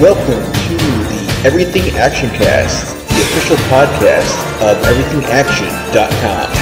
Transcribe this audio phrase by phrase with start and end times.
[0.00, 4.30] Welcome to the Everything Action Cast, the official podcast
[4.60, 6.52] of EverythingAction.com.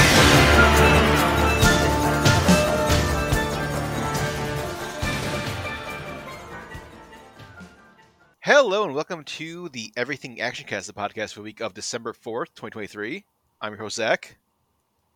[8.38, 12.12] Hello and welcome to the Everything Action Cast, the podcast for the week of December
[12.12, 13.24] 4th, 2023.
[13.60, 14.36] I'm your host, Zach.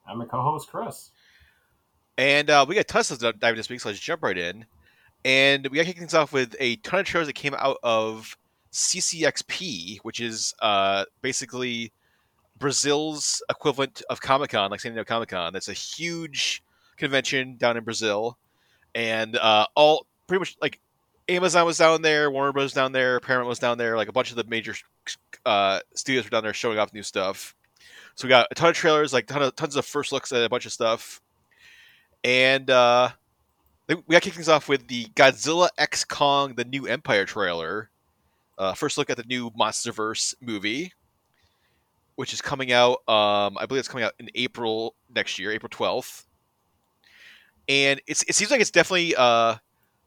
[0.09, 1.13] I'm a co-host, Chris.
[2.17, 4.67] And uh, we got tons of stuff diving this week, so let's jump right in.
[5.25, 7.79] And we got to kick things off with a ton of trailers that came out
[7.83, 8.37] of
[8.73, 11.93] CCXP, which is uh, basically
[12.59, 15.53] Brazil's equivalent of Comic Con, like San Diego Comic Con.
[15.53, 16.63] That's a huge
[16.97, 18.39] convention down in Brazil.
[18.95, 20.81] And uh, all pretty much like
[21.29, 22.73] Amazon was down there, Warner Bros.
[22.73, 24.75] down there, Paramount was down there, like a bunch of the major
[25.45, 27.55] uh, studios were down there showing off new stuff.
[28.15, 30.43] So we got a ton of trailers, like ton of, tons of first looks at
[30.43, 31.21] a bunch of stuff,
[32.25, 33.11] and uh,
[33.89, 37.91] we got kick things off with the Godzilla X Kong: The New Empire trailer.
[38.57, 40.93] Uh, first look at the new MonsterVerse movie,
[42.17, 43.09] which is coming out.
[43.09, 46.27] Um, I believe it's coming out in April next year, April twelfth.
[47.69, 49.57] And it seems like it's definitely uh,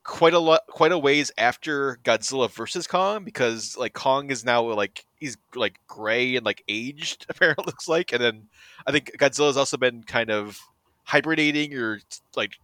[0.04, 4.64] quite a lot quite a ways after Godzilla versus Kong because like Kong is now
[4.64, 8.48] like he's like gray and like aged apparently looks like and then
[8.88, 10.60] I think Godzilla's also been kind of
[11.04, 12.00] hibernating or
[12.36, 12.58] like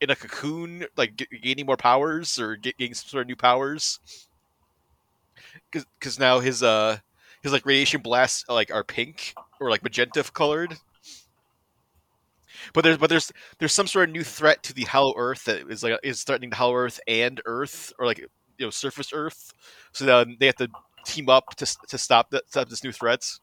[0.00, 3.36] in a cocoon like g- gaining more powers or get, getting some sort of new
[3.36, 4.00] powers
[5.70, 6.98] because now his uh
[7.42, 10.76] his like radiation blasts like are pink or like magenta colored
[12.72, 15.70] but there's but there's there's some sort of new threat to the Hollow Earth that
[15.70, 18.26] is like is threatening the Hollow Earth and Earth or like you
[18.58, 19.52] know surface Earth.
[19.92, 20.68] So then they have to
[21.04, 23.40] team up to to stop that stop this new threats.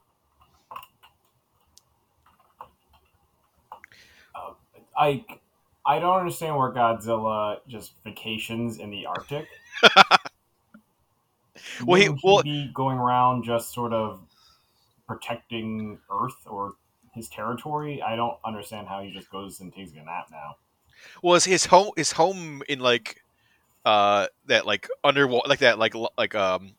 [4.36, 4.54] Uh,
[4.98, 5.26] I
[5.88, 9.48] I don't understand where Godzilla just vacations in the Arctic.
[11.86, 14.20] well, he Wouldn't be going around just sort of
[15.08, 16.74] protecting Earth or
[17.14, 18.02] his territory.
[18.02, 20.58] I don't understand how he just goes and takes a nap now.
[21.24, 23.24] well his, his home his home in like
[23.86, 26.72] uh that like underwater like that like like um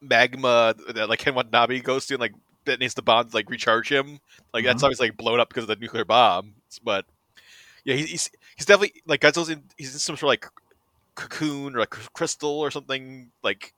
[0.00, 2.34] magma that like Ken Watanabe goes to and like
[2.66, 4.20] that needs the bomb to like recharge him.
[4.52, 4.84] Like that's Mhm.
[4.84, 6.54] always like blown up because of the nuclear bomb.
[6.82, 7.06] But
[7.84, 10.46] yeah, he's he's definitely like Godzilla's in he's in some sort of like
[11.14, 13.74] cocoon or like crystal or something like.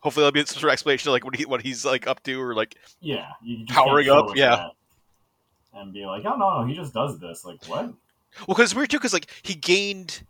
[0.00, 2.22] Hopefully, there'll be some sort of explanation of like what he what he's like up
[2.24, 4.56] to or like Yeah, you just Powering up, yeah.
[4.56, 4.70] that
[5.74, 7.44] and be like, oh no, no, he just does this.
[7.44, 7.86] Like what?
[7.86, 7.94] Well,
[8.48, 10.22] because it's weird too, because like he gained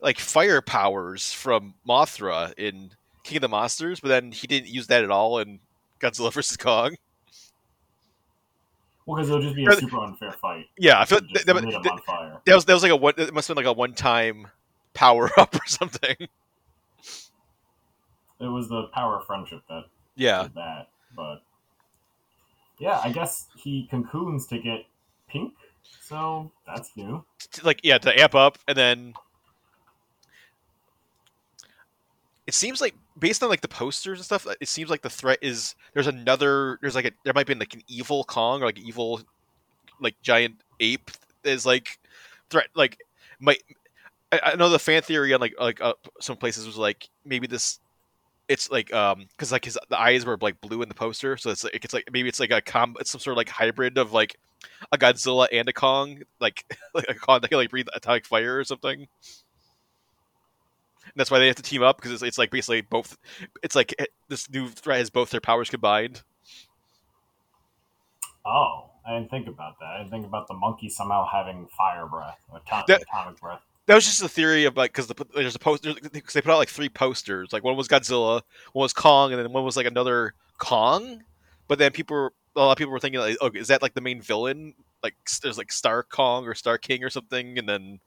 [0.00, 2.90] like fire powers from Mothra in
[3.24, 5.60] King of the Monsters, but then he didn't use that at all in
[6.00, 6.96] Godzilla vs Kong.
[9.10, 10.66] Well, because it'll just be a super unfair fight.
[10.78, 12.40] Yeah, I feel you that, that, him on fire.
[12.44, 13.14] that was that was like a one.
[13.16, 14.46] It must have been like a one time
[14.94, 16.14] power up or something.
[16.20, 16.28] It
[18.38, 20.90] was the power of friendship that Yeah, did that.
[21.16, 21.42] But
[22.78, 24.86] yeah, I guess he cocoons to get
[25.28, 27.24] pink, so that's new.
[27.64, 29.14] like yeah to amp up, and then
[32.50, 35.38] it seems like based on like the posters and stuff, it seems like the threat
[35.40, 38.80] is there's another there's like a there might be like an evil Kong or like
[38.80, 39.20] evil
[40.00, 41.12] like giant ape
[41.44, 42.00] is like
[42.48, 42.98] threat like
[43.38, 43.62] might
[44.32, 47.46] I, I know the fan theory on like like uh, some places was like maybe
[47.46, 47.78] this
[48.48, 51.50] it's like um because like his the eyes were like blue in the poster so
[51.50, 53.96] it's like it's like maybe it's like a com it's some sort of like hybrid
[53.96, 54.34] of like
[54.90, 58.58] a Godzilla and a Kong like like a Kong that can like breathe atomic fire
[58.58, 59.06] or something.
[61.12, 63.16] And that's why they have to team up because it's, it's like basically both.
[63.62, 66.22] It's like it- this new threat has both their powers combined.
[68.46, 69.86] Oh, I didn't think about that.
[69.86, 73.60] I didn't think about the monkey somehow having fire breath, or atomic, That- atomic breath.
[73.86, 76.52] That was just a theory of like because the there's a poster because they put
[76.52, 77.52] out like three posters.
[77.52, 81.24] Like one was Godzilla, one was Kong, and then one was like another Kong.
[81.66, 83.94] But then people, were, a lot of people were thinking like, okay, is that like
[83.94, 84.74] the main villain?
[85.02, 87.98] Like there's like Star Kong or Skar King or something, and then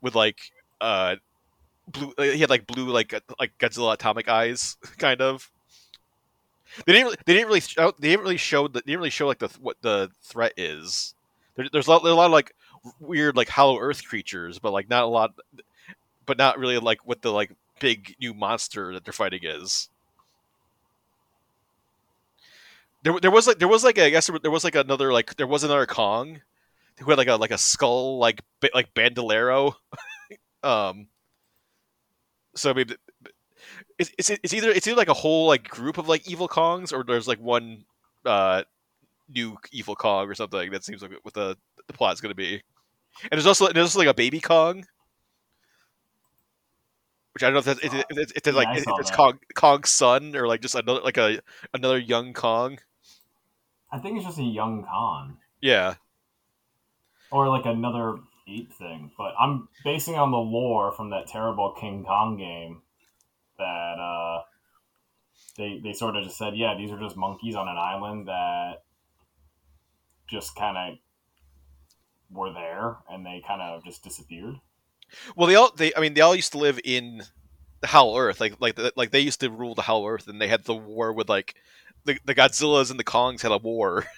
[0.00, 1.16] with like uh
[1.92, 5.50] blue, uh, he had like blue like uh, like Godzilla atomic eyes, kind of.
[6.86, 7.06] They didn't.
[7.06, 7.60] Really, they didn't really.
[7.60, 8.68] Show, they didn't really show.
[8.68, 11.14] The, they didn't really show like the what the threat is.
[11.56, 12.02] There, there's a lot.
[12.02, 12.54] There's a lot of like
[13.00, 15.32] weird like Hollow Earth creatures, but like not a lot.
[16.26, 19.88] But not really like what the like big new monster that they're fighting is.
[23.02, 25.46] There, there was like there was like I guess there was like another like there
[25.46, 26.40] was another Kong
[27.00, 28.42] who had like a like a skull like
[28.74, 29.76] like bandolero.
[30.62, 31.08] um.
[32.54, 32.90] So I mean,
[33.98, 36.92] it's, it's it's either it's either like a whole like group of like evil Kongs
[36.92, 37.84] or there's like one
[38.24, 38.62] uh
[39.28, 40.70] new evil Kong or something.
[40.70, 41.56] That seems like what the
[41.86, 42.62] the plot's going to be.
[43.24, 44.84] And there's also there's also like a baby Kong.
[47.34, 49.16] which I don't know if that's if, it's, if it's Yeah, like if it's that.
[49.16, 51.40] Kong Kong's son or like just another like a
[51.72, 52.78] another young Kong.
[53.92, 55.38] I think it's just a young Kong.
[55.60, 55.94] Yeah,
[57.30, 58.18] or like another
[58.50, 59.10] ape thing.
[59.16, 62.82] But I'm basing on the lore from that terrible King Kong game
[63.58, 63.64] that
[63.98, 64.42] uh,
[65.56, 68.82] they they sort of just said, yeah, these are just monkeys on an island that
[70.28, 70.98] just kind of
[72.30, 74.54] were there and they kind of just disappeared.
[75.36, 77.22] well they all they I mean they all used to live in
[77.80, 80.48] the Hollow Earth like like like they used to rule the Hollow Earth and they
[80.48, 81.56] had the war with like
[82.04, 84.06] the the Godzillas and the Kongs had a war.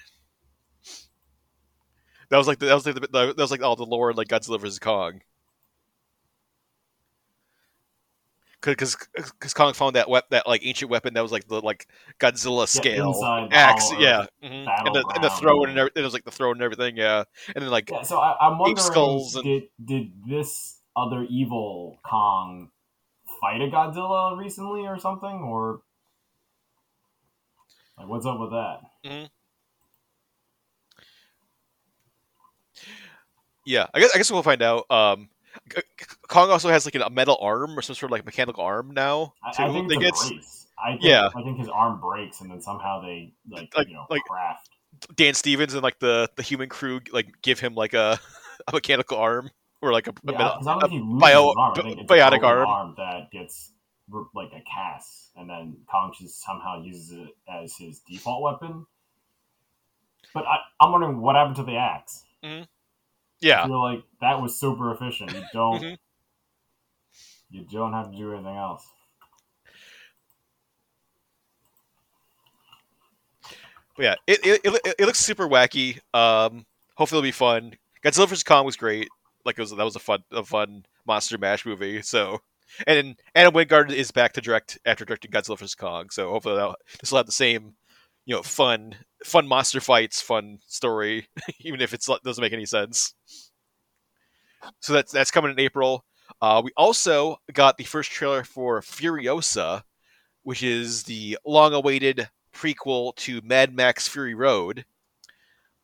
[2.29, 4.13] that was like the, that was like the, the, that was like all the lore
[4.13, 5.21] like Godzilla versus Kong.
[8.61, 11.85] Because because Kong found that wep- that like ancient weapon that was like the like
[12.19, 14.65] Godzilla scale the axe, yeah, mhm.
[14.85, 17.25] and the and the throne and every, it was like the throne and everything, yeah,
[17.53, 21.99] and then like Yeah, so I, I'm wondering, skulls and- did did this other evil
[22.05, 22.69] Kong
[23.41, 25.81] fight a Godzilla recently or something, or
[27.97, 29.29] like what's up with that?
[33.65, 34.85] Yeah, I guess I guess we'll find out.
[34.91, 35.29] Um,
[36.27, 39.33] Kong also has like a metal arm or some sort of like mechanical arm now.
[39.43, 39.63] I, too.
[39.63, 40.13] I think They get-
[40.83, 41.29] I think, Yeah.
[41.35, 44.69] I think his arm breaks, and then somehow they like, Like- you know like- craft.
[45.15, 48.19] Dan Stevens and like the the human crew like give him like a,
[48.67, 49.49] a mechanical arm
[49.81, 51.73] or like a, a Yeah, metal, 'cause I don't think he loses bio- arm.
[51.77, 52.93] I think it's bi- a biotic broken arm.
[52.97, 53.71] that gets
[54.33, 58.85] like a cast, and then Kong just somehow uses it as his default weapon.
[60.33, 62.23] But I, I'm wondering what happened to the axe.
[62.43, 62.65] I
[63.43, 63.63] yeah.
[63.63, 65.31] I feel like that was super efficient.
[65.33, 65.97] You don't Mhm.
[67.51, 68.85] you don't have to do anything else.
[73.95, 75.99] But yeah, it, it, it, it looks super wacky.
[76.13, 77.73] Um, hopefully it'll be fun.
[78.03, 79.07] Godzilla vs Kong was great.
[79.45, 82.01] Like it was that was a fun a fun monster mash movie.
[82.01, 82.41] So
[82.87, 86.09] and Adam Wingard is back to direct after directing Godzilla vs Kong.
[86.09, 87.75] So hopefully this will have the same
[88.25, 91.27] you know fun fun monster fights, fun story,
[91.61, 93.13] even if it doesn't make any sense.
[94.79, 96.05] So that's that's coming in April.
[96.41, 99.83] Uh, we also got the first trailer for Furiosa,
[100.43, 104.85] which is the long-awaited prequel to Mad Max Fury Road,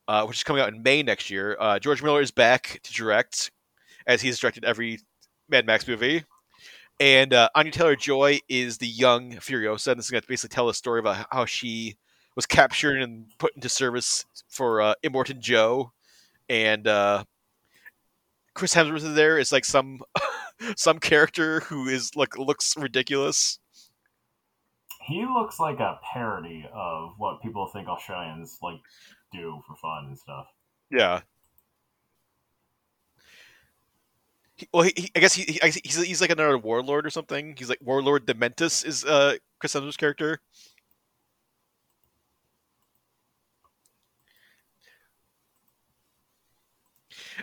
[0.07, 1.57] uh, which is coming out in May next year.
[1.59, 3.51] Uh, George Miller is back to direct,
[4.07, 5.00] as he's directed every
[5.50, 6.24] Mad Max movie.
[7.01, 10.53] And uh, Anya Taylor Joy is the young Furiosa, and this is going to basically
[10.53, 11.97] tell a story about how she
[12.35, 15.91] was captured and put into service for uh, Immortan Joe.
[16.47, 17.23] And uh,
[18.53, 19.99] Chris Hemsworth is there is like some
[20.75, 23.59] some character who is like looks ridiculous.
[25.07, 28.79] He looks like a parody of what people think Australians like
[29.31, 30.47] do for fun and stuff.
[30.91, 31.21] Yeah.
[34.55, 37.05] He, well, he, he, I guess he, he, I guess he's he's like another warlord
[37.05, 37.55] or something.
[37.57, 40.41] He's like warlord Dementus is uh Chris Hemsworth's character.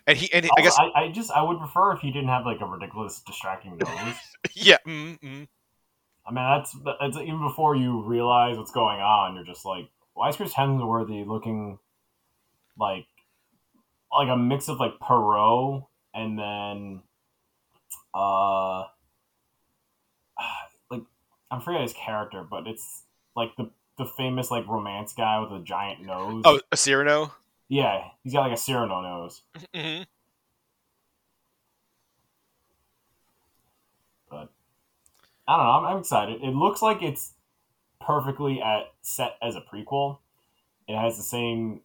[0.07, 2.29] And he and he, I guess I, I just I would prefer if he didn't
[2.29, 4.15] have like a ridiculous distracting nose.
[4.55, 4.79] yeah.
[4.87, 5.49] Mm, mm.
[6.27, 9.37] I mean, that's that's even before you realize what's going on.
[9.37, 11.79] You're just like, why is Chris Hemsworthy looking
[12.79, 13.07] like
[14.13, 17.03] like a mix of like Perot and then
[18.15, 18.85] uh
[20.91, 21.03] like
[21.51, 23.03] I'm forgetting his character, but it's
[23.35, 26.43] like the the famous like romance guy with a giant nose.
[26.45, 27.33] Oh, a Cyrano.
[27.69, 29.43] Yeah, he's got like a Cyrano nose.
[29.75, 30.03] hmm
[34.29, 34.51] But
[35.47, 35.73] I don't know.
[35.73, 36.43] I'm, I'm excited.
[36.43, 37.33] It looks like it's
[38.01, 40.19] perfectly at set as a prequel.
[40.89, 41.81] It has the same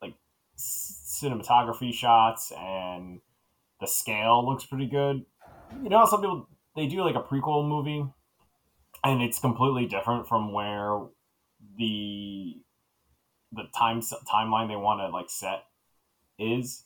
[0.00, 0.14] like
[0.58, 3.20] cinematography shots, and
[3.80, 5.24] the scale looks pretty good.
[5.82, 8.04] You know, some people they do like a prequel movie,
[9.02, 11.00] and it's completely different from where
[11.76, 12.56] the
[13.54, 15.64] the time timeline they want to like set
[16.38, 16.84] is.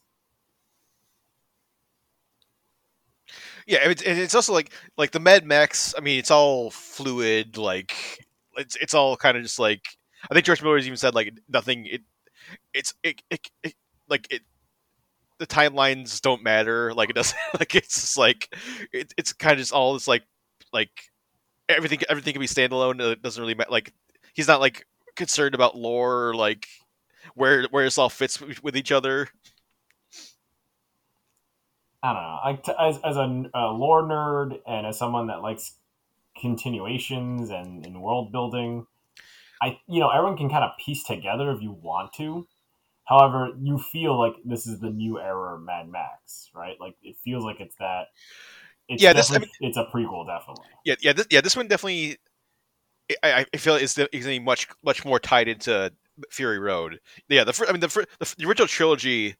[3.66, 5.94] Yeah, it's, it's also like like the Mad Max.
[5.96, 7.58] I mean, it's all fluid.
[7.58, 7.94] Like
[8.56, 9.82] it's it's all kind of just like
[10.30, 11.86] I think George Miller's even said like nothing.
[11.86, 12.02] It
[12.72, 13.74] it's it, it, it
[14.08, 14.42] like it.
[15.38, 16.92] The timelines don't matter.
[16.94, 17.38] Like it doesn't.
[17.58, 18.54] Like it's just like
[18.92, 20.24] it, it's kind of just all this like
[20.72, 20.90] like
[21.68, 23.00] everything everything can be standalone.
[23.00, 23.70] It doesn't really matter.
[23.70, 23.92] Like
[24.34, 24.86] he's not like
[25.18, 26.66] concerned about lore or like
[27.34, 29.28] where where this all fits with, each other.
[32.02, 32.38] I don't know.
[32.44, 35.74] I, t- as as a, a lore nerd and as someone that likes
[36.40, 38.86] continuations and, and world building,
[39.60, 42.46] I you know everyone can kind of piece together if you want to.
[43.04, 46.76] However, you feel like this is the new era of Mad Max, right?
[46.80, 48.08] Like it feels like it's that
[48.88, 50.66] it's Yeah, this- definitely- it's a prequel, definitely.
[50.84, 51.40] Yeah, yeah, this, yeah.
[51.40, 52.18] This one definitely,
[53.22, 55.92] I, I feel is is be much much more tied into
[56.30, 57.00] Fury Road.
[57.28, 59.36] Yeah, the I mean the the, the original trilogy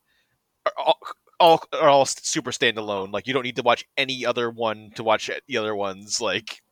[0.66, 0.98] are all,
[1.40, 3.12] all are all super standalone.
[3.12, 6.20] Like you don't need to watch any other one to watch the other ones.
[6.20, 6.62] Like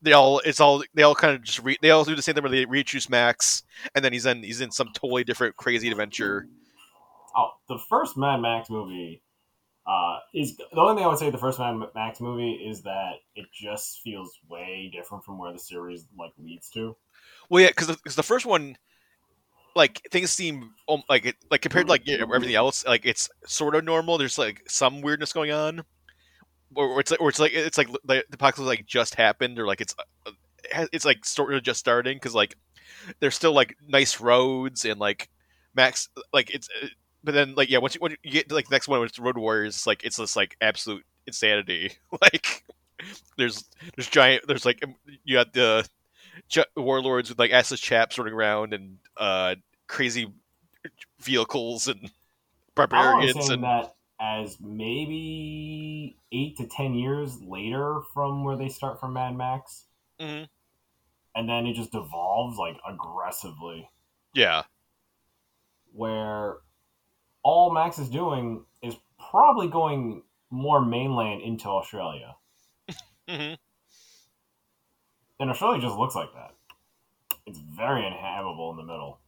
[0.00, 2.34] they all it's all they all kind of just re, they all do the same
[2.34, 3.62] thing where they reintroduce Max,
[3.94, 6.46] and then he's in he's in some totally different crazy adventure.
[7.36, 9.22] Oh, the first Mad Max movie
[9.86, 11.30] uh, is the only thing I would say.
[11.30, 15.58] The first Mad Max movie is that it just feels way different from where the
[15.58, 16.96] series like leads to.
[17.48, 18.76] Well, yeah, because the, the first one,
[19.74, 23.28] like things seem um, like it, like compared to like know, everything else, like it's
[23.46, 24.18] sort of normal.
[24.18, 25.80] There's like some weirdness going on,
[26.74, 27.98] or, or it's like, or it's like it's like the,
[28.28, 29.96] the apocalypse like just happened, or like it's
[30.26, 32.54] uh, it's like sort of just starting because like
[33.18, 35.28] there's still like nice roads and like
[35.74, 36.68] Max like it's.
[37.24, 39.12] But then, like, yeah, once you, when you get to like the next one, which
[39.12, 41.92] is Road Warriors, like it's just like absolute insanity.
[42.20, 42.64] like,
[43.36, 43.64] there's
[43.96, 44.82] there's giant, there's like
[45.24, 45.88] you got the
[46.48, 49.54] ju- warlords with like assless chaps running around and uh
[49.86, 50.32] crazy
[51.20, 52.10] vehicles and
[52.74, 59.12] barbarians and that as maybe eight to ten years later from where they start from
[59.12, 59.84] Mad Max,
[60.20, 60.48] Mhm.
[61.36, 63.88] and then it just evolves like aggressively.
[64.34, 64.62] yeah
[65.92, 66.56] where
[67.42, 68.96] all Max is doing is
[69.30, 72.36] probably going more mainland into Australia.
[73.28, 73.54] hmm
[75.40, 76.54] And Australia just looks like that.
[77.46, 79.18] It's very inhabitable in the middle.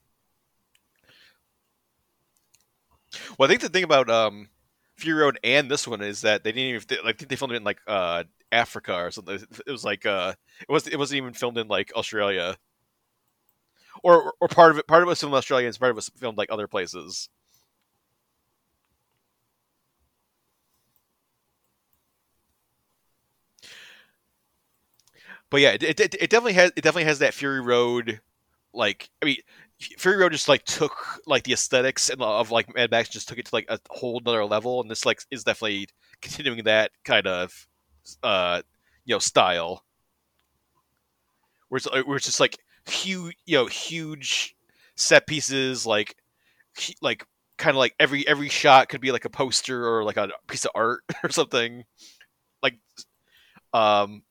[3.38, 4.48] well i think the thing about um
[4.96, 7.64] fury road and this one is that they didn't even like they filmed it in
[7.64, 11.58] like uh africa or something it was like uh it was it wasn't even filmed
[11.58, 12.56] in like australia
[14.02, 15.94] or or part of it part of it was filmed in australia and part of
[15.94, 17.28] it was filmed like other places
[25.54, 28.20] but yeah, it, it, it definitely has it definitely has that Fury Road,
[28.72, 29.36] like I mean,
[29.78, 30.90] Fury Road just like took
[31.28, 34.18] like the aesthetics and of like Mad Max just took it to like a whole
[34.18, 35.86] another level, and this like is definitely
[36.20, 37.68] continuing that kind of
[38.24, 38.62] uh
[39.04, 39.84] you know style,
[41.68, 44.56] where it's, where it's just like huge you know huge
[44.96, 46.16] set pieces like
[47.00, 47.24] like
[47.58, 50.64] kind of like every every shot could be like a poster or like a piece
[50.64, 51.84] of art or something.
[52.60, 52.74] Like
[53.72, 54.24] um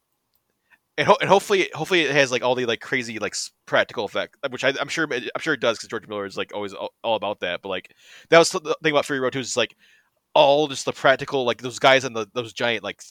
[0.98, 3.36] and, ho- and hopefully hopefully it has like all the like crazy like
[3.66, 6.26] practical effect uh, which I, i'm sure it- i'm sure it does because george miller
[6.26, 7.92] is like always all, all about that but like
[8.30, 9.76] that was the thing about fury road 2 is like
[10.36, 13.02] all just the practical like those guys on the those giant like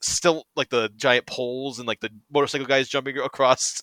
[0.00, 3.82] still like the giant poles and like the motorcycle guys jumping across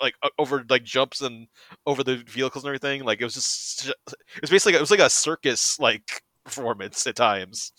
[0.00, 1.46] like over like jumps and
[1.86, 5.00] over the vehicles and everything like it was just it was basically it was like
[5.00, 7.72] a circus like performance at times.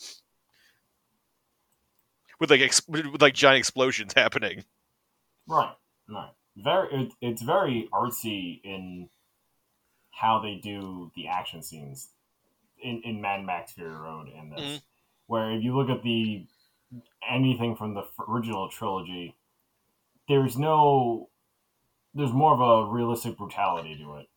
[2.40, 4.64] With like ex- with like giant explosions happening
[5.48, 5.76] Right,
[6.10, 6.32] right.
[6.56, 9.10] Very, it, it's very artsy in
[10.12, 12.10] how they do the action scenes
[12.82, 14.62] in, in Mad Max Fury Road and this.
[14.62, 14.82] Mhm.
[15.28, 16.46] Where if you look at the
[17.28, 19.36] anything from the original trilogy,
[20.28, 21.30] there's no,
[22.14, 24.30] there's more of a realistic brutality to it.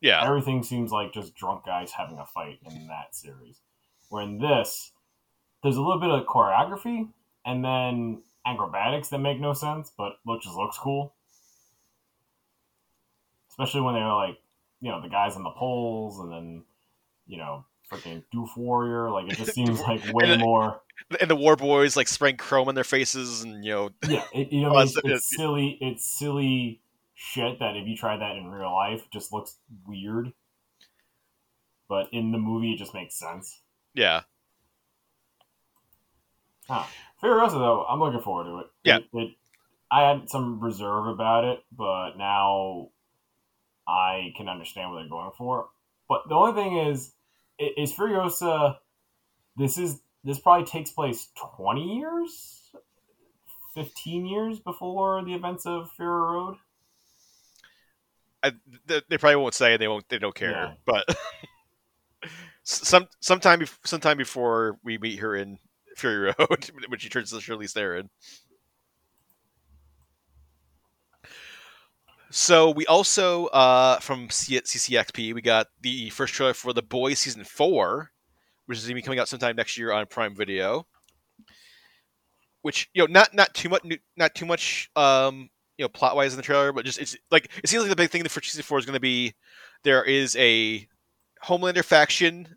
[0.00, 3.60] yeah Everything seems like just drunk guys having a fight in that series.
[4.10, 4.92] Where in this,
[5.62, 7.08] there's a little bit of choreography
[7.44, 11.14] and then acrobatics that make no sense, but look just looks cool.
[13.50, 14.38] Especially when they're like,
[14.80, 16.64] you know, the guys on the poles and then,
[17.26, 19.10] you know, freaking Doof Warrior.
[19.10, 20.80] Like it just seems like way And then- more.
[21.20, 24.52] and the war boys like spraying chrome in their faces and you know Yeah, it,
[24.52, 25.78] you know, Oh, it's, it's- it's silly.
[25.80, 26.80] It's silly
[27.14, 29.56] shit that if you try that in real life, just looks
[29.86, 30.32] weird.
[31.88, 33.60] But in the movie, it just makes sense.
[33.94, 34.22] yeah
[36.68, 36.84] Huh.
[37.22, 38.66] Furiosa, though, I'm looking forward to it.
[38.84, 38.96] Yeah.
[38.98, 39.30] It, it,
[39.90, 42.88] I had some reserve about it, but now
[43.86, 45.68] I can understand what they're going for.
[46.08, 47.12] But the only thing is,
[47.58, 48.76] is Furiosa.
[49.56, 52.70] This is this probably takes place 20 years,
[53.74, 56.56] 15 years before the events of Fury Road.
[58.44, 58.52] I,
[58.86, 60.72] they, probably won't say they won't they don't care Yeah.
[60.84, 61.16] but
[62.64, 65.58] some sometime sometime before we meet her in
[65.96, 68.10] Fury Road when she turns to Charlize Theron.
[72.30, 77.44] So we also uh, from CCXP we got the first trailer for The Boys season
[77.44, 78.10] four,
[78.64, 80.86] which is going to be coming out sometime next year on Prime Video.
[82.62, 83.82] Which you know not not too much
[84.16, 87.50] not too much um, you know plot wise in the trailer, but just it's like
[87.62, 89.34] it seems like the big thing for season four is going to be
[89.82, 90.88] there is a
[91.44, 92.48] Homelander faction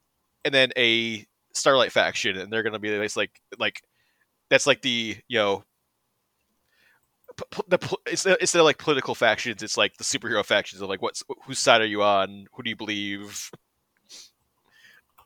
[0.45, 3.81] and then a Starlight faction, and they're going to be basically like like
[4.49, 5.63] that's like the you know
[7.67, 11.23] the it's instead of like political factions, it's like the superhero factions of like what's
[11.45, 12.47] whose side are you on?
[12.53, 13.51] Who do you believe?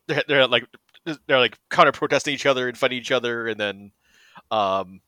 [0.08, 0.66] They're, they're like
[1.28, 3.92] they're like counter protesting each other and fighting each other, and then
[4.52, 5.02] um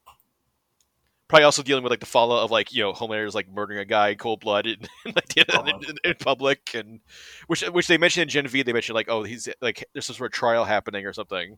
[1.31, 3.85] probably also dealing with like the fallout of like you know Homelander's like murdering a
[3.85, 6.99] guy cold blood in, in, in, in, in public, and
[7.47, 8.63] which which they mentioned in Gen V.
[8.63, 11.57] They mentioned like oh he's like there's some sort of trial happening or something.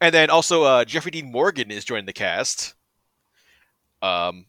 [0.00, 2.74] And then also uh, Jeffrey Dean Morgan is joining the cast.
[4.00, 4.46] Um,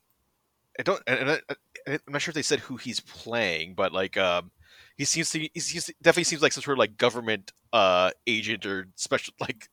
[0.80, 1.40] I don't, and I,
[1.86, 4.52] I'm not sure if they said who he's playing, but like, um,
[4.96, 8.66] he seems to, he seems, definitely seems like some sort of like government uh agent
[8.66, 9.68] or special like,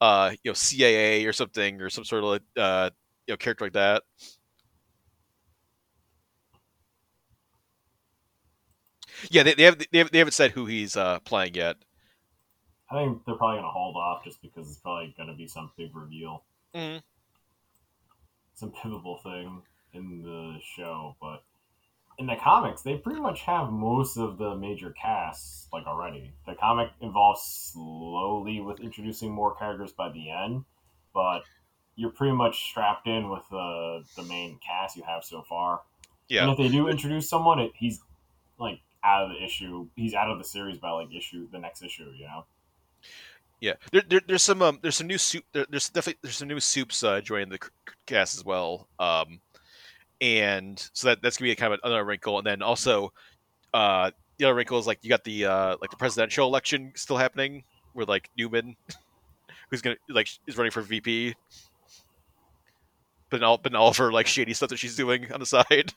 [0.00, 2.90] uh, you know, CAA or something or some sort of uh,
[3.26, 4.02] you know, character like that.
[9.30, 11.76] Yeah, they, they have they, have, they haven't said who he's uh, playing yet.
[12.90, 15.94] I think they're probably gonna hold off just because it's probably gonna be some big
[15.94, 16.98] reveal, Mm-hmm.
[18.54, 19.62] some pivotal thing
[19.94, 21.16] in the show.
[21.20, 21.44] But
[22.18, 26.32] in the comics, they pretty much have most of the major casts like already.
[26.46, 30.64] The comic involves slowly with introducing more characters by the end,
[31.14, 31.42] but
[31.94, 35.82] you're pretty much strapped in with the the main cast you have so far.
[36.28, 36.42] Yeah.
[36.42, 38.00] And if they do introduce someone, it, he's
[38.58, 39.88] like out of the issue.
[39.94, 42.10] He's out of the series by like issue the next issue.
[42.16, 42.44] You know.
[43.60, 45.44] Yeah, there, there, there's some um, there's some new supe.
[45.52, 47.58] There, there's definitely there's some new supes uh, joining the
[48.06, 48.88] cast as well.
[49.00, 49.40] Um,
[50.20, 52.38] and so that that's gonna be a kind of another wrinkle.
[52.38, 53.12] And then also,
[53.74, 57.16] uh, the other wrinkle is like you got the uh, like the presidential election still
[57.16, 58.76] happening with like Neuman,
[59.70, 61.34] who's gonna like is running for VP,
[63.30, 65.92] but all but all of her like shady stuff that she's doing on the side.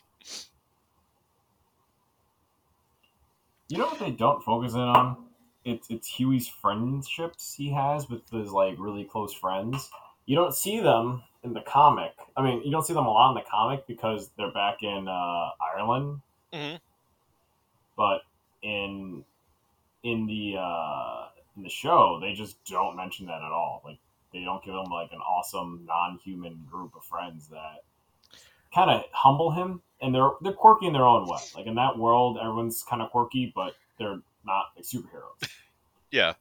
[3.70, 5.18] You know what they don't focus in on?
[5.64, 9.90] It's it's Hughie's friendships he has with his like really close friends.
[10.26, 12.14] You don't see them in the comic.
[12.38, 15.08] I mean, you don't see them a lot in the comic because they're back in
[15.08, 16.22] uh, Ireland.
[16.54, 16.80] Mhm.
[17.98, 18.22] But
[18.62, 19.24] in
[20.04, 21.28] in the uh,
[21.58, 23.82] in the show, they just don't mention that at all.
[23.86, 23.98] Like
[24.34, 27.84] they don't give him like an awesome non-human group of friends that
[28.74, 31.38] kind of humble him, and they're they're quirky in their own way.
[31.56, 35.50] Like in that world, everyone's kind of quirky, but they're not like superheroes.
[36.12, 36.34] Yeah,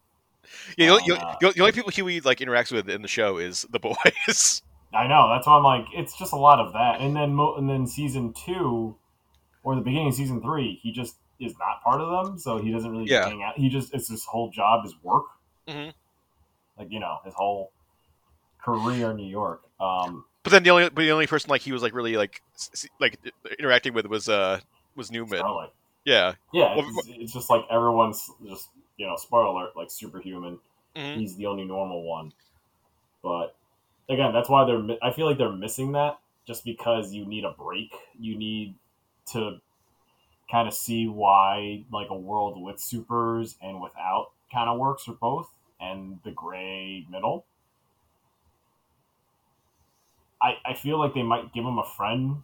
[0.76, 0.90] yeah.
[0.90, 3.64] Only- the, Uh, only- the only people Hughie like interacts with in the show is
[3.70, 4.62] the boys.
[4.92, 5.28] I know.
[5.28, 7.00] That's why I'm like, it's just a lot of that.
[7.00, 8.96] And then mo- and then season two,
[9.62, 12.70] or the beginning of season three, he just is not part of them, so he
[12.72, 13.26] doesn't really Yeah.
[13.28, 13.56] hang out.
[13.56, 15.26] He just it's his whole job is work.
[15.68, 15.92] Mhm.
[16.78, 17.70] Like you know, his whole
[18.62, 19.62] career in New York.
[19.78, 22.42] Um, But then the only but the only person like he was like really like
[22.98, 23.18] like
[23.58, 24.60] interacting with was uh
[24.96, 25.38] was Neuman.
[25.38, 25.70] Starlight.
[26.04, 26.34] Yeah.
[26.52, 30.58] Yeah, Well, it's, it's just like everyone's just you know, spoiler alert, like superhuman.
[30.96, 31.16] Mhm.
[31.16, 32.32] He's the only normal one.
[33.22, 33.54] But
[34.10, 34.98] again, that's why they're.
[35.02, 37.94] I feel like they're missing that just because you need a break.
[38.18, 38.74] You need
[39.32, 39.58] to
[40.50, 45.12] kind of see why like a world with supers and without kind of works for
[45.12, 45.48] both,
[45.80, 47.46] and the gray middle.
[50.42, 52.42] I, I feel like they might give him a friend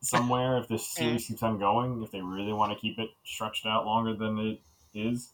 [0.00, 1.02] somewhere if this eh.
[1.02, 4.38] series keeps on going, if they really want to keep it stretched out longer than
[4.38, 4.60] it
[4.94, 5.32] is.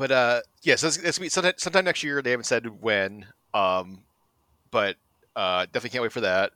[0.00, 2.22] But uh yeah, so it's, it's sometime, sometime next year.
[2.22, 3.26] They haven't said when.
[3.52, 3.98] Um,
[4.70, 4.96] but
[5.36, 6.52] uh, definitely can't wait for that.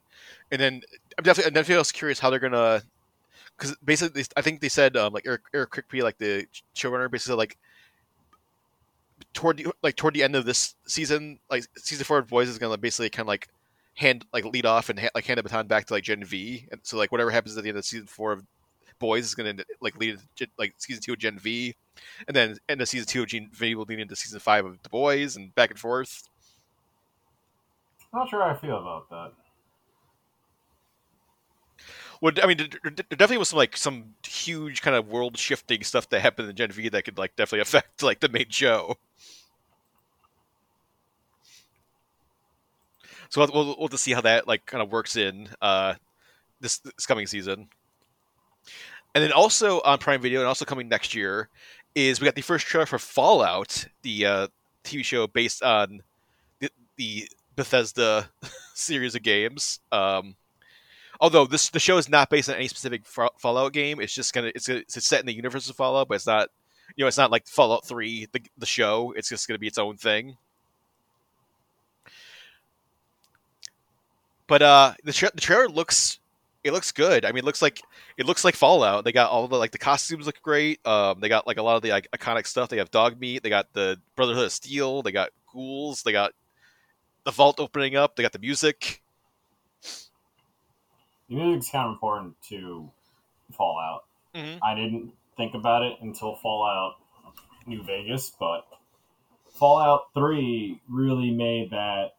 [0.51, 0.81] And then
[1.19, 2.83] I'm definitely I'm definitely also curious how they're gonna
[3.59, 7.37] because basically I think they said um, like Eric Eric Kripke like the showrunner basically
[7.37, 7.59] like
[9.35, 12.57] toward the, like toward the end of this season like season four of Boys is
[12.57, 13.49] gonna basically kind of like
[13.95, 16.67] hand like lead off and ha- like hand the baton back to like Gen V
[16.73, 18.43] and so like whatever happens at the end of season four of
[19.05, 21.75] Boys is gonna like lead into like season two of Gen V
[22.27, 24.83] and then end of season two of Gen V will lead into season five of
[24.83, 26.29] The Boys and back and forth.
[28.15, 29.33] Not sure how I feel about that.
[32.21, 36.09] Well, I mean, there definitely was some like some huge kind of world shifting stuff
[36.09, 38.97] that happened in Gen V that could like definitely affect like the main show.
[43.29, 45.95] So we'll, we'll, we'll to see how that like kind of works in uh,
[46.61, 47.69] this, this coming season.
[49.15, 51.49] And then also on Prime Video, and also coming next year,
[51.95, 54.47] is we got the first trailer for Fallout, the uh,
[54.83, 56.03] TV show based on
[56.61, 58.29] the, the Bethesda
[58.75, 59.79] series of games.
[59.93, 60.35] Um,
[61.21, 64.51] although this the show is not based on any specific Fallout game, it's just gonna
[64.55, 66.49] it's, it's set in the universe of Fallout, but it's not
[66.97, 69.15] you know it's not like Fallout Three the the show.
[69.17, 70.37] It's just gonna be its own thing.
[74.47, 76.19] But uh, the tra- the trailer looks
[76.65, 77.25] it looks good.
[77.25, 77.83] I mean, it looks like
[78.17, 79.05] it looks like Fallout.
[79.05, 80.85] They got all the like the costumes look great.
[80.87, 82.71] Um, they got like a lot of the like, iconic stuff.
[82.71, 83.43] They have dog meat.
[83.43, 85.03] They got the Brotherhood of Steel.
[85.03, 86.03] They got ghouls.
[86.03, 86.33] They got
[87.25, 88.17] the vault opening up.
[88.17, 89.03] They got the music.
[91.29, 92.91] The music's kind of important to
[93.53, 94.05] Fallout.
[94.35, 94.59] Mhm.
[94.63, 96.97] I didn't think about it until Fallout
[97.67, 98.67] New Vegas, but
[99.51, 102.17] Fallout 3 really made that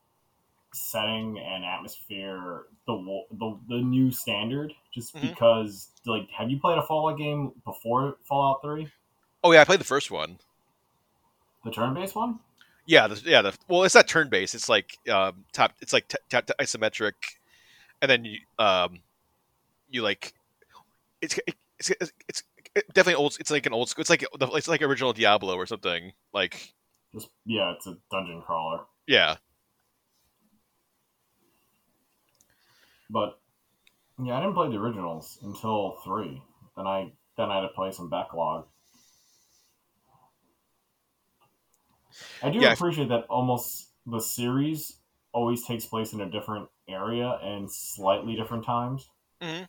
[0.75, 5.21] setting and atmosphere the the, the new standard just Mhm.
[5.29, 8.87] because like have you played a Fallout game before Fallout 3?
[9.43, 10.37] Oh yeah, I played the first one.
[11.63, 12.39] The turn-based one?
[12.85, 13.41] Yeah, the, yeah.
[13.41, 14.53] The, well, it's not turn based.
[14.53, 15.73] It's like um, top.
[15.81, 17.13] It's like t- t- isometric,
[18.01, 18.99] and then you um,
[19.89, 20.33] you like
[21.21, 21.39] it's
[21.79, 22.43] it's it's, it's
[22.93, 23.37] definitely old.
[23.39, 24.01] It's like an old school.
[24.01, 26.13] It's like the- it's like original Diablo or something.
[26.33, 26.73] Like
[27.13, 28.81] Just yeah, it's a dungeon crawler.
[29.07, 29.37] yeah,
[33.09, 33.39] But
[34.23, 36.41] yeah, I didn't play the originals until 3.
[36.77, 38.67] Then I then I had to play some backlog.
[42.41, 42.75] I do Yeah.
[42.75, 45.01] appreciate that almost the series
[45.33, 49.09] always takes place in a different area and slightly different times.
[49.41, 49.65] Mhm.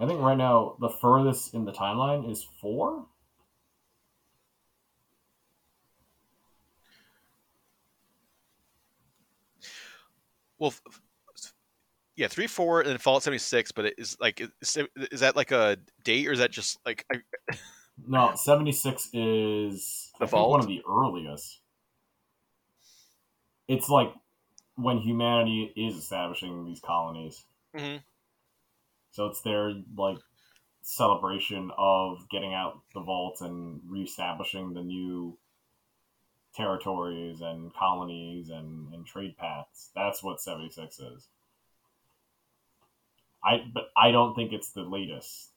[0.00, 3.06] I think right now the furthest in the timeline is four.
[10.60, 10.72] Well.
[12.16, 13.72] Yeah, three, four, and then Fallout seventy six.
[13.72, 14.78] But it is like, is,
[15.10, 17.56] is that like a date, or is that just like I,
[18.06, 21.60] No, seventy six is The one of the earliest.
[23.68, 24.12] It's like
[24.74, 27.44] when humanity is establishing these colonies.
[27.76, 28.02] Mhm.
[29.12, 30.18] So it's their like
[30.82, 35.38] celebration of getting out the vaults and reestablishing the new
[36.54, 39.90] territories and colonies and, and trade paths.
[39.94, 41.28] That's what 76 is.
[43.42, 45.48] I but I don't think it's the latest.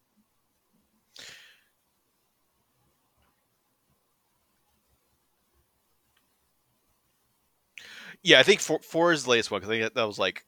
[8.21, 10.45] Yeah, I think four, four is the latest one because I think that, was like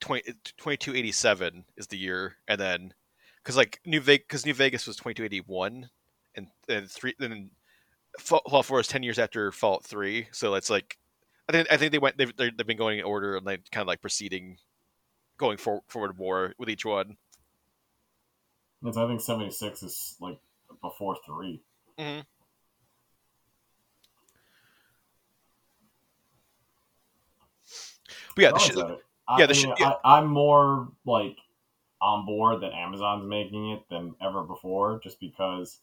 [0.00, 0.22] 20,
[0.56, 2.94] 2287 is the year, and then
[3.42, 5.90] because like New Vegas because New Vegas was twenty two eighty one,
[6.34, 7.50] and and three then Fall-
[8.18, 10.98] Fallout Four is ten years after Fallout Three, so it's like
[11.48, 13.82] I think I think they went they've they've been going in order and they kind
[13.82, 14.56] of like proceeding,
[15.36, 17.16] going for, forward more with each one.
[18.86, 20.38] I think 76 is like
[20.80, 21.60] before 3.
[21.98, 22.24] Mhm.
[28.34, 28.98] But yeah, the sh- it's at it.
[29.28, 29.92] I, yeah, the I sh- mean, yeah.
[30.04, 31.36] I, I'm more like
[32.00, 35.78] on board that Amazon's making it than ever before, just because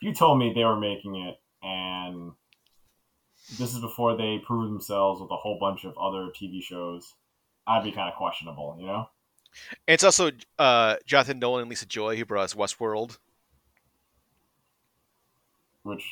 [0.00, 2.32] you told me they were making it and
[3.58, 7.14] this is before they prove themselves with a whole bunch of other TV shows,
[7.66, 9.08] I'd be kind of questionable, you know?
[9.86, 13.18] it's also uh, Jonathan Nolan and Lisa Joy who brought us Westworld.
[15.82, 16.02] Which,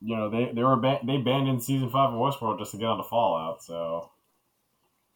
[0.00, 2.86] you know, they they were ba- they abandoned season five of Westworld just to get
[2.86, 4.10] on the Fallout, so.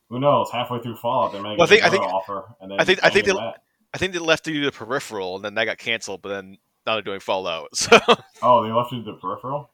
[0.09, 0.51] Who knows?
[0.51, 2.85] Halfway through Fallout, they may Well, I think- I another think- offer, and then I
[2.85, 3.63] think- I think they- that.
[3.95, 6.23] I think they left to do the peripheral, and then that got canceled.
[6.23, 7.69] But then now they're doing Fallout.
[7.77, 7.99] So
[8.43, 9.71] Oh, they left you the peripheral.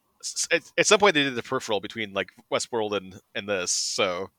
[0.51, 3.71] at, at some point they did the peripheral between like Westworld and and this.
[3.71, 4.29] So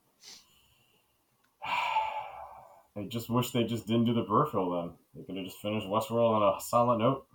[1.65, 4.91] I just wish they just didn't do the peripheral then.
[5.15, 7.27] They could have just finished Westworld on a solid note.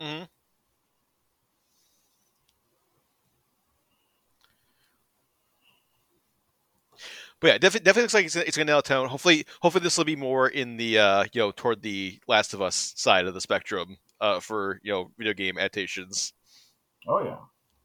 [0.00, 0.28] Mhm.
[7.40, 9.08] But yeah, definitely, definitely looks like it's, it's gonna nail tone.
[9.08, 12.60] Hopefully, hopefully this will be more in the uh, you know toward the Last of
[12.60, 16.32] Us side of the spectrum uh, for you know video game adaptations.
[17.06, 17.38] Oh yeah,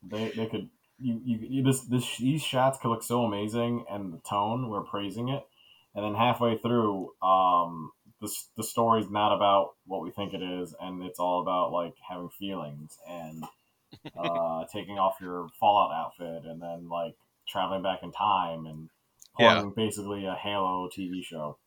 [0.04, 0.70] they they could.
[0.98, 4.84] You, you, you this this these shots could look so amazing, and the tone we're
[4.84, 5.44] praising it,
[5.94, 10.74] and then halfway through, um, the the story's not about what we think it is,
[10.80, 13.44] and it's all about like having feelings and
[14.18, 17.16] uh, taking off your Fallout outfit, and then like
[17.48, 18.90] traveling back in time and
[19.38, 19.64] Yeah.
[19.76, 21.58] basically a Halo TV show.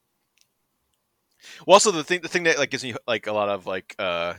[1.67, 3.95] Well, also the thing the thing that like gives me like a lot of like
[3.99, 4.35] uh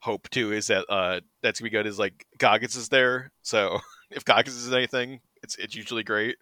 [0.00, 3.32] hope too is that uh that's gonna be good is like Goggins is there.
[3.42, 3.78] So
[4.10, 6.36] if Goggins is anything, it's it's usually great.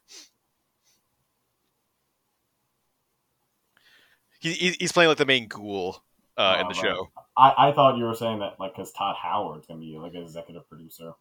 [4.40, 6.02] He, he- he's playing like the main ghoul
[6.36, 6.76] uh, in Oh, the right.
[6.76, 7.08] show.
[7.36, 10.22] I, I thought you were saying that like because Todd Howard's gonna be like an
[10.22, 11.12] executive producer.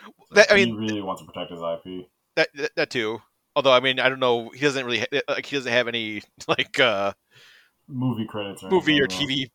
[0.00, 2.08] So That- I mean, he really wants to protect his IP.
[2.36, 3.20] That, that that too.
[3.54, 6.22] Although I mean I don't know he doesn't really ha- like he doesn't have any
[6.48, 7.12] like uh
[7.88, 9.06] Movie credits or movie or.
[9.06, 9.50] TV.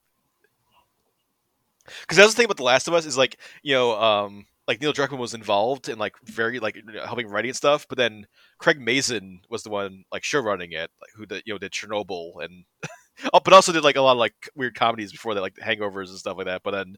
[2.01, 4.81] Because that's the thing about The Last of Us is like you know, um, like
[4.81, 8.27] Neil Druckmann was involved in like very like helping writing stuff, but then
[8.59, 11.71] Craig Mazin was the one like show running it, like who did you know did
[11.71, 12.65] Chernobyl and
[13.33, 16.09] oh, but also did like a lot of like weird comedies before that, like Hangovers
[16.09, 16.63] and stuff like that.
[16.63, 16.97] But then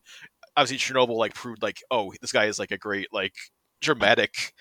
[0.58, 3.36] obviously Chernobyl like proved like, oh, this guy is like a great like
[3.82, 4.54] dramatic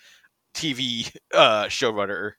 [0.54, 2.32] TV uh, showrunner.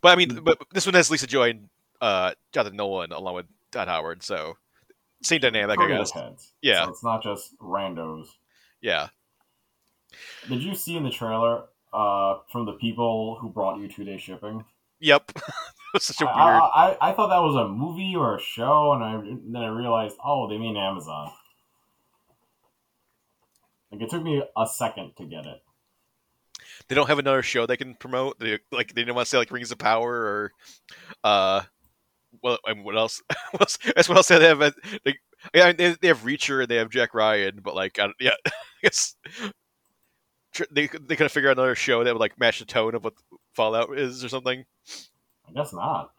[0.00, 1.68] But I mean, but this one has Lisa Joy and
[2.00, 4.56] uh, Jonathan Nolan along with Todd Howard, so
[5.22, 6.10] same dynamic, I guess.
[6.10, 6.52] heads.
[6.60, 6.84] Yeah.
[6.84, 8.26] So it's not just randos.
[8.80, 9.08] Yeah.
[10.48, 14.18] Did you see in the trailer uh, from the people who brought you two day
[14.18, 14.64] shipping?
[15.00, 15.32] Yep.
[15.36, 15.42] it
[15.94, 16.62] was such a I, weird.
[16.62, 19.62] I, I, I thought that was a movie or a show, and I and then
[19.62, 21.30] I realized, oh, they mean Amazon.
[23.90, 25.62] Like it took me a second to get it.
[26.88, 28.38] they don't have another show they can promote.
[28.38, 30.52] They like they didn't want to say like Rings of Power or
[31.22, 31.62] uh
[32.42, 33.22] well I mean, what else?
[33.50, 33.78] what else?
[33.94, 34.58] That's what else they have.
[35.04, 35.16] They,
[35.54, 38.30] yeah, they, they have Reacher and they have Jack Ryan, but like I don't, yeah,
[38.46, 39.16] I guess
[40.52, 43.04] tr- they they could figure out another show that would like match the tone of
[43.04, 43.14] what
[43.52, 44.64] Fallout is or something.
[45.48, 46.12] I guess not.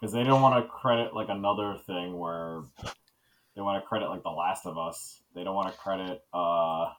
[0.00, 2.62] Because they don't want to credit like another thing where
[3.54, 5.20] they want to credit like The Last of Us.
[5.34, 6.90] They don't want to credit uh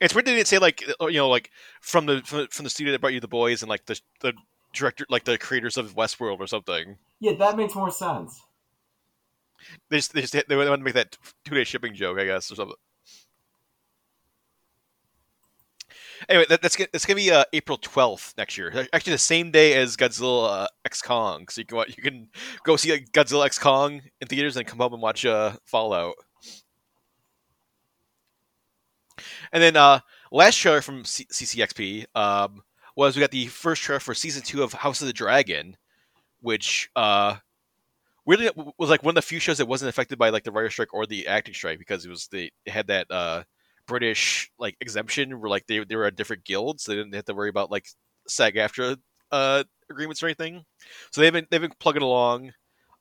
[0.00, 2.70] It's weird they didn't say like you know like from the from the, from the
[2.70, 4.32] studio that brought you the boys and like the the
[4.74, 6.98] director like the creators of Westworld or something.
[7.20, 8.40] Yeah, that makes more sense.
[9.88, 12.50] They just they just they want to make that two day shipping joke, I guess,
[12.50, 12.76] or something.
[16.28, 18.86] Anyway, that, that's gonna, that's gonna be uh, April twelfth next year.
[18.92, 21.46] Actually, the same day as Godzilla uh, X Kong.
[21.48, 22.28] So you can you can
[22.64, 26.14] go see uh, Godzilla X Kong in theaters and come home and watch uh, Fallout.
[29.52, 30.00] And then uh,
[30.32, 32.62] last trailer from C- CCXP um,
[32.96, 35.76] was we got the first trailer for season two of House of the Dragon,
[36.40, 37.36] which uh,
[38.26, 40.70] weirdly was like one of the few shows that wasn't affected by like the writer
[40.70, 43.42] strike or the acting strike because it was they had that uh,
[43.86, 47.24] British like exemption where like they they were at different guilds, so they didn't have
[47.26, 47.86] to worry about like
[48.28, 48.96] SAG-AFTRA
[49.32, 50.64] uh, agreements or anything.
[51.10, 52.52] So they've been they've been plugging along,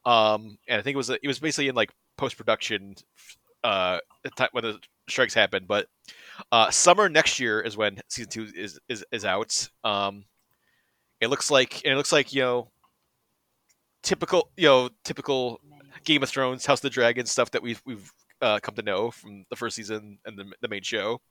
[0.06, 2.96] um, and I think it was it was basically in like post production
[3.64, 4.00] uh,
[4.52, 4.80] when the
[5.10, 5.88] strikes happened, but
[6.52, 9.70] uh, summer next year is when season two is is, is out.
[9.84, 10.26] Um,
[11.22, 12.72] it looks like it looks like you know
[14.02, 15.60] typical you know typical
[16.04, 19.12] Game of Thrones, House of the Dragon stuff that we've we've uh, come to know
[19.12, 21.22] from the first season and the, the main show.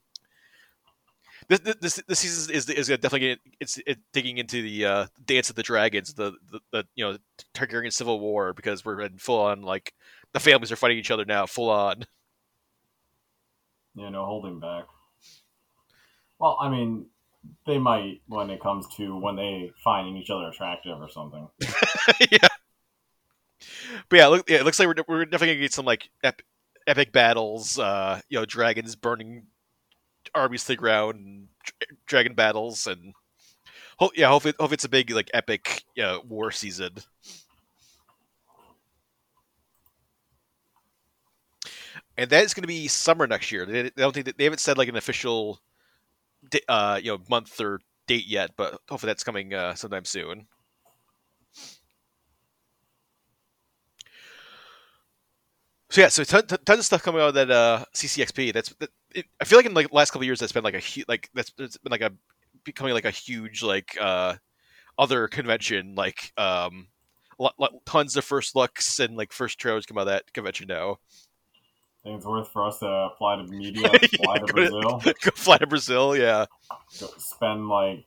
[1.48, 5.56] This this this season is is definitely it's it, digging into the uh, Dance of
[5.56, 7.18] the Dragons, the, the the you know
[7.54, 9.92] Targaryen civil war because we're in full on like
[10.32, 12.04] the families are fighting each other now, full on.
[13.94, 14.84] Yeah, no holding back.
[16.38, 17.06] Well, I mean,
[17.66, 21.48] they might when it comes to when they finding each other attractive or something.
[22.30, 22.48] yeah.
[24.08, 26.42] But yeah, look, yeah, it looks like we're, we're definitely gonna get some like ep-
[26.86, 27.78] epic battles.
[27.78, 29.46] Uh, you know, dragons burning
[30.34, 33.14] armies to the ground, and dra- dragon battles, and
[33.98, 36.94] hope yeah, hope, it, hope it's a big like epic you know, war season.
[42.16, 43.64] And that is going to be summer next year.
[43.64, 45.60] They, don't think that, they haven't said like an official,
[46.68, 50.46] uh, you know, month or date yet, but hopefully that's coming uh, sometime soon.
[55.90, 58.52] So yeah, so ton, ton, tons of stuff coming out of that uh, CCXP.
[58.54, 60.74] That's that, it, I feel like in like the last couple years that's been like
[60.74, 62.12] a hu- like that's been like a
[62.64, 64.36] becoming like a huge like uh,
[64.98, 66.86] other convention like um
[67.84, 70.98] tons of first looks and like first trailers come out of that convention now.
[72.02, 75.30] Think it's worth for us to fly to media, fly to Go to- Brazil, Go
[75.34, 76.46] fly to Brazil, yeah,
[76.98, 78.04] go spend like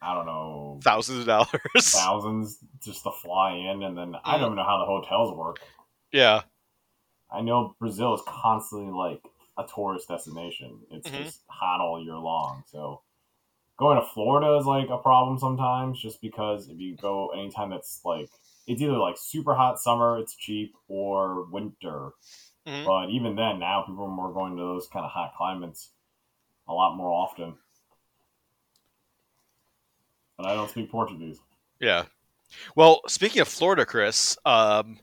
[0.00, 1.60] I don't know thousands of dollars.
[1.92, 5.60] thousands just to fly in, and then I don't even know how the hotels work.
[6.12, 6.42] yeah,
[7.32, 9.20] I know Brazil is constantly like
[9.58, 10.78] a tourist destination.
[10.90, 11.24] It's Mhm.
[11.24, 12.62] just hot all year long.
[12.66, 13.00] So
[13.76, 18.00] going to Florida is like a problem sometimes just because if you go anytime that's
[18.04, 18.28] like
[18.68, 22.10] it's either like super hot summer, it's cheap, or winter.
[22.66, 22.84] Mhm.
[22.84, 25.90] But even then, now people are more going to those kind of hot climates
[26.68, 27.54] a lot more often.
[30.36, 31.38] But I don't speak Portuguese.
[31.80, 32.04] yeah.
[32.74, 34.98] Well, speaking of Florida, Chris, um,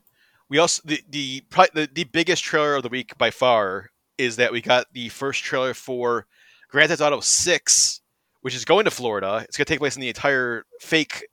[0.50, 4.52] we also the the, the the biggest trailer of the week by far is that
[4.52, 6.26] we got the first trailer for
[6.70, 8.02] Grand Theft Auto Six,
[8.42, 9.42] which is going to Florida.
[9.48, 11.28] It's going to take place in the entire fake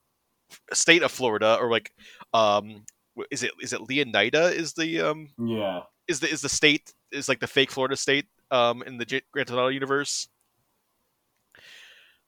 [0.75, 1.95] state of Florida, or like,
[2.33, 2.85] um,
[3.31, 4.53] is it is it Leonida?
[4.53, 5.83] Is the um Yeah.
[6.09, 9.23] is the is the state is like the fake Florida state um in the J-
[9.33, 10.29] Grand Theft Auto universe.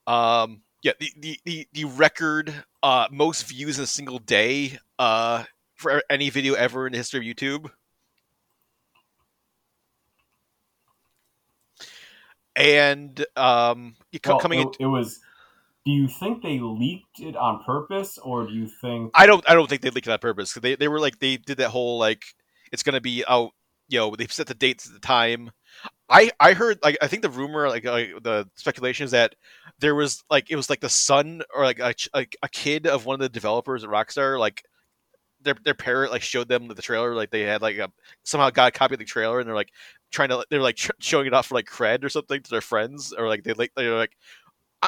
[0.07, 5.45] Um, yeah, the the the, the record uh most views in a single day uh
[5.75, 7.71] for any video ever in the history of YouTube.
[12.57, 15.21] And um, Well, coming it, in, it was
[15.85, 19.49] do you think they leaked it on purpose, or do you think I don't.
[19.49, 20.53] I don't think they leaked it on purpose.
[20.53, 22.25] 'cause They they were like they did that whole like
[22.73, 23.51] it's gonna be out.
[23.89, 25.51] You know, they set the dates at the time.
[26.11, 29.37] I I heard like I think the rumor like, like the speculation is that
[29.81, 33.07] there was like it was like the son or like a, like a kid of
[33.07, 34.65] one of the developers at Rockstar like
[35.43, 37.91] their their parent like showed them the trailer like they had like a
[38.23, 39.71] somehow got a copy of the trailer and they're like
[40.11, 42.61] trying to they're like sh- showing it off for like cred or something to their
[42.63, 44.44] friends or like they like they're like "Ah,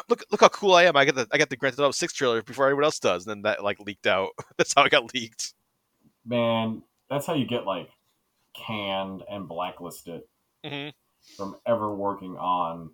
[0.09, 1.93] look look how cool I am I got the I got the Grand Theft Auto
[1.93, 4.91] Six trailer before everyone else does and then that like leaked out that's how it
[4.91, 5.55] got leaked
[6.27, 6.83] man?
[7.09, 7.91] That's how you get like
[8.55, 10.23] canned and blacklisted
[10.65, 10.89] hmm
[11.37, 12.91] from ever working on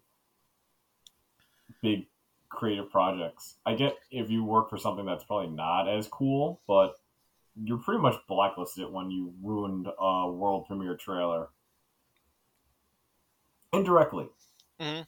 [1.81, 2.07] big
[2.49, 3.57] creative projects.
[3.65, 6.95] I get if you work for something that's probably not as cool, but
[7.63, 11.49] you're pretty much blacklisted when you ruined a world premiere trailer
[13.73, 14.29] indirectly.
[14.81, 15.07] Mhm.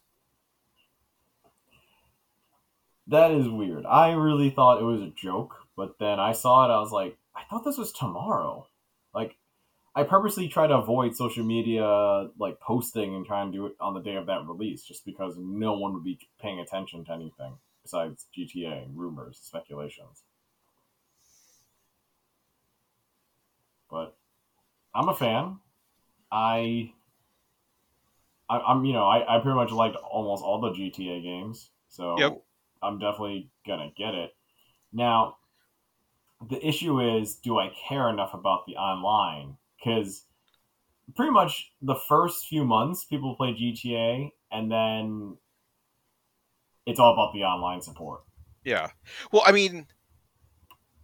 [3.08, 3.84] That is weird.
[3.84, 6.72] I really thought it was a joke, but then I saw it.
[6.74, 8.66] I was like, I thought this was tomorrow.
[9.14, 9.36] Like,
[9.94, 13.94] I purposely try to avoid social media like posting and try and do it on
[13.94, 17.58] the day of that release, just because no one would be paying attention to anything
[17.82, 20.24] besides GTA rumors, speculations.
[23.90, 24.16] But
[24.94, 25.58] I'm a fan.
[26.32, 26.92] I,
[28.48, 32.18] I I'm you know I, I pretty much liked almost all the GTA games, so
[32.18, 32.42] Yep.
[32.84, 34.30] I'm definitely gonna get it.
[34.92, 35.36] Now,
[36.48, 39.56] the issue is, do I care enough about the online?
[39.78, 40.24] Because
[41.16, 45.36] pretty much the first few months, people play GTA, and then
[46.86, 48.22] it's all about the online support.
[48.64, 48.88] Yeah.
[49.32, 49.86] Well, I mean,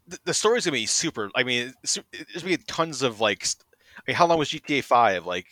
[0.06, 1.30] the, the story's gonna be super.
[1.34, 3.46] I mean, there's gonna be tons of like.
[3.96, 5.26] I mean, how long was GTA Five?
[5.26, 5.46] Like,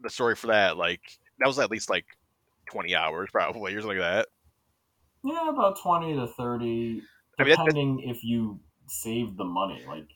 [0.00, 1.00] the story for that, like,
[1.38, 2.06] that was at least like
[2.70, 4.28] twenty hours, probably, or something like that.
[5.24, 7.02] Yeah, about twenty to thirty,
[7.38, 9.82] I mean, that- that- depending if you save the money.
[9.86, 10.08] Like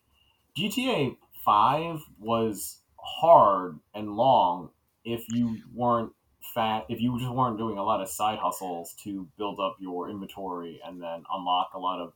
[0.57, 4.71] GTA Five was hard and long
[5.05, 6.13] if you weren't
[6.55, 6.85] fat.
[6.91, 10.81] If you just weren't doing a lot of side hustles to build up your inventory
[10.85, 12.13] and then unlock a lot of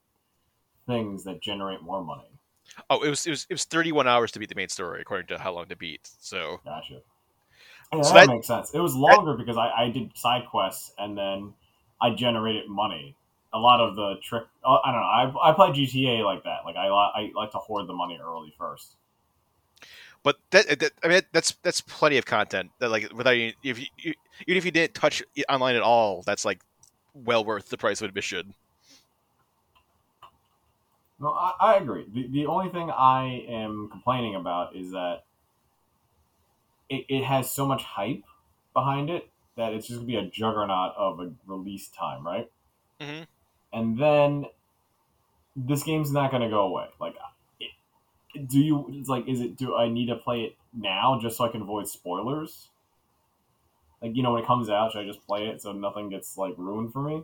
[0.87, 2.29] things that generate more money.
[2.91, 5.01] Oh, it was it was it was thirty one hours to beat the main story,
[5.01, 6.11] according to how long to beat.
[6.21, 7.01] So Gotcha.
[7.93, 8.75] Yeah, So that, that- makes sense.
[8.75, 11.55] It was longer because I, I did side quests and then
[12.03, 13.17] I generated money.
[13.55, 15.01] A lot of the trick, uh, I don't
[15.35, 15.41] know.
[15.41, 16.65] I, I play GTA like that.
[16.65, 18.97] Like I, I like to hoard the money early first.
[20.25, 22.71] But that, that I mean, that's that's plenty of content.
[22.79, 24.15] That like without you, if you, you
[24.47, 26.61] even if you didn't touch online at all, that's like
[27.15, 28.55] well worth the price of admission.
[31.21, 32.07] No, I, I agree.
[32.13, 35.25] The, the only thing I am complaining about is that
[36.89, 38.25] it, it has so much hype
[38.75, 42.51] behind it that it's just gonna be a juggernaut of a release time, right?
[43.01, 43.23] Mm-hmm.
[43.73, 44.47] And then
[45.57, 46.87] this game's not gonna go away.
[47.01, 47.15] Like,
[47.61, 48.87] it, do you?
[48.91, 49.57] It's like, is it?
[49.57, 52.69] Do I need to play it now just so I can avoid spoilers?
[54.01, 56.37] Like, you know, when it comes out, should I just play it so nothing gets
[56.37, 57.23] like ruined for me?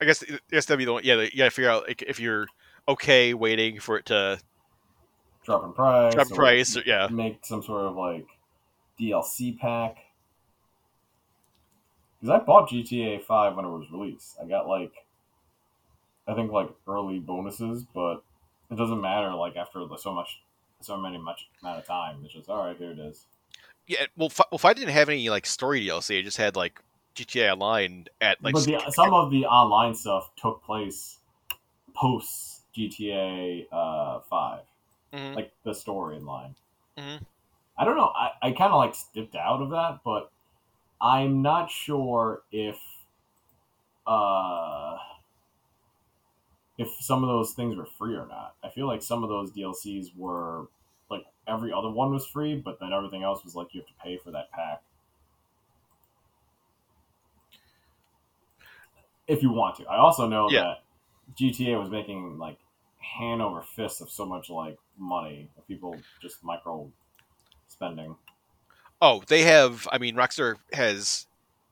[0.00, 1.04] I guess I guess that'd be the one.
[1.04, 2.46] Yeah, you gotta figure out like, if you're
[2.88, 4.38] okay waiting for it to
[5.44, 6.14] Drop in price.
[6.14, 6.76] drop in price.
[6.76, 8.26] Or, yeah, make some sort of like
[9.00, 9.96] DLC pack.
[12.22, 14.36] Because I bought GTA Five when it was released.
[14.40, 14.92] I got like,
[16.28, 18.22] I think like early bonuses, but
[18.70, 19.34] it doesn't matter.
[19.34, 20.40] Like after so much,
[20.80, 22.76] so many much amount of time, it's just all right.
[22.76, 23.24] Here it is.
[23.88, 24.06] yeah.
[24.16, 26.80] Well, well, if I didn't have any like story DLC, I just had like
[27.16, 28.54] GTA Online at like.
[28.54, 31.18] but the, some of the online stuff took place
[31.94, 34.60] post GTA uh, Five,
[35.12, 35.34] Mhm.
[35.34, 36.54] like the storyline.
[36.96, 37.20] Mhm.
[37.76, 38.12] I don't know.
[38.14, 40.30] I, I kind of like dipped out of that, but
[41.02, 42.80] I'm not sure if
[44.06, 44.98] uh
[46.78, 48.56] if some of those things were free or not.
[48.62, 50.68] I feel like some of those DLCs were
[51.10, 53.94] like every other one was free, but then everything else was like you have to
[54.02, 54.82] pay for that pack.
[59.26, 59.86] If you want to.
[59.86, 60.52] I also know Yeah.
[60.52, 60.82] that
[61.34, 62.58] GTA was making like
[62.98, 66.90] hand over fist of so much like money of people just micro
[67.68, 68.16] spending.
[69.02, 69.86] Oh, they have.
[69.92, 71.26] I mean, Rockstar has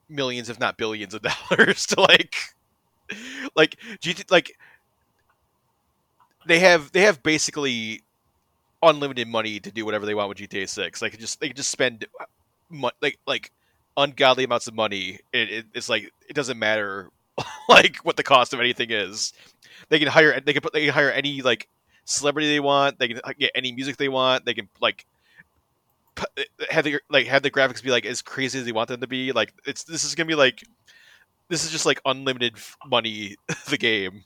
[0.08, 2.36] millions, if not billions, of dollars to like,
[3.56, 4.52] like GT, like
[6.46, 8.02] they have they have basically
[8.82, 11.00] unlimited money to do whatever they want with GTA Six.
[11.00, 12.06] Can just they can just spend
[13.02, 13.52] like like
[13.96, 15.20] ungodly amounts of money.
[15.32, 17.10] It, it, it's like it doesn't matter
[17.68, 19.32] like what the cost of anything is.
[19.88, 21.68] They can hire they can put they can hire any like
[22.04, 22.98] celebrity they want.
[22.98, 24.44] They can get any music they want.
[24.44, 25.06] They can like
[26.70, 29.06] have the like have the graphics be like as crazy as you want them to
[29.06, 29.32] be.
[29.32, 30.62] Like it's this is gonna be like
[31.48, 32.54] this is just like unlimited
[32.86, 33.36] money.
[33.68, 34.24] The game.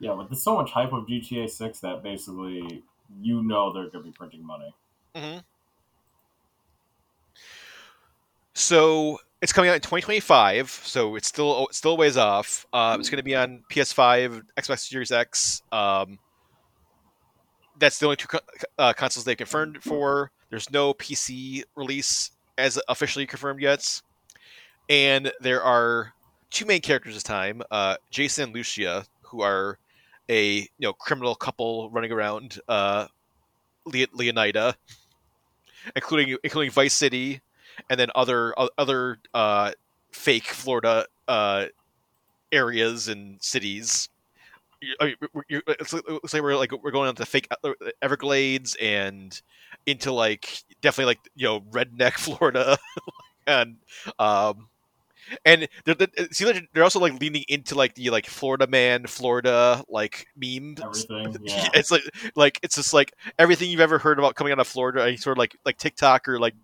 [0.00, 2.82] Yeah, but there's so much hype of GTA 6 that basically
[3.20, 4.74] you know they're going to be printing money.
[5.14, 5.38] hmm
[8.54, 10.70] So it's coming out in 2025.
[10.70, 12.66] So it's still it's still a ways off.
[12.72, 15.62] Uh, it's going to be on PS5, Xbox Series X.
[15.72, 16.18] Um,
[17.80, 18.28] that's the only two
[18.78, 20.30] uh, consoles they've confirmed for.
[20.50, 24.02] There's no PC release as officially confirmed yet.
[24.88, 26.12] And there are
[26.50, 29.78] two main characters this time: uh, Jason and Lucia, who are
[30.28, 33.06] a you know criminal couple running around uh,
[33.86, 34.74] Le- Leonida,
[35.96, 37.40] including including Vice City,
[37.88, 39.72] and then other other uh,
[40.12, 41.66] fake Florida uh,
[42.52, 44.09] areas and cities.
[44.80, 47.26] You- I mean, we're- you're- It's like, it's like we're like we're going on to
[47.26, 47.72] fake uh,
[48.02, 49.40] Everglades and
[49.86, 52.78] into like definitely like you know redneck Florida,
[53.46, 53.76] and
[54.18, 54.68] um,
[55.44, 56.08] and they're, they're,
[56.40, 61.36] like they're also like leaning into like the like Florida man, Florida like meme Everything,
[61.44, 61.68] yeah.
[61.74, 62.02] it's like
[62.34, 65.36] like it's just like everything you've ever heard about coming out of Florida, any sort
[65.36, 66.54] of like like TikTok or like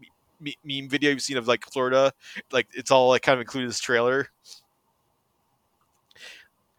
[0.41, 2.13] me- meme video you've seen of like Florida,
[2.51, 4.29] like it's all like kind of included in this trailer.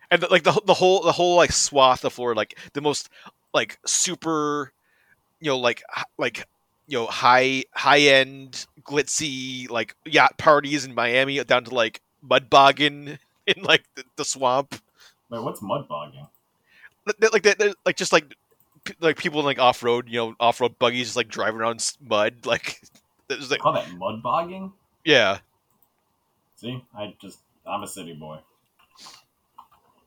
[0.09, 3.09] And like the the whole the whole like swath of Florida, like the most
[3.53, 4.71] like super,
[5.39, 5.83] you know, like
[6.17, 6.47] like
[6.87, 12.49] you know high high end glitzy like yacht parties in Miami down to like mud
[12.49, 14.81] bogging in like the, the swamp
[15.29, 16.27] Wait, what's mud bogging?
[17.05, 18.35] Like that, like just like
[18.99, 21.93] like people in like off road, you know, off road buggies just like driving around
[22.01, 22.81] mud, like
[23.29, 24.71] it's like Call that mud bogging?
[25.03, 25.39] yeah,
[26.55, 28.39] See, I just, I'm a city boy.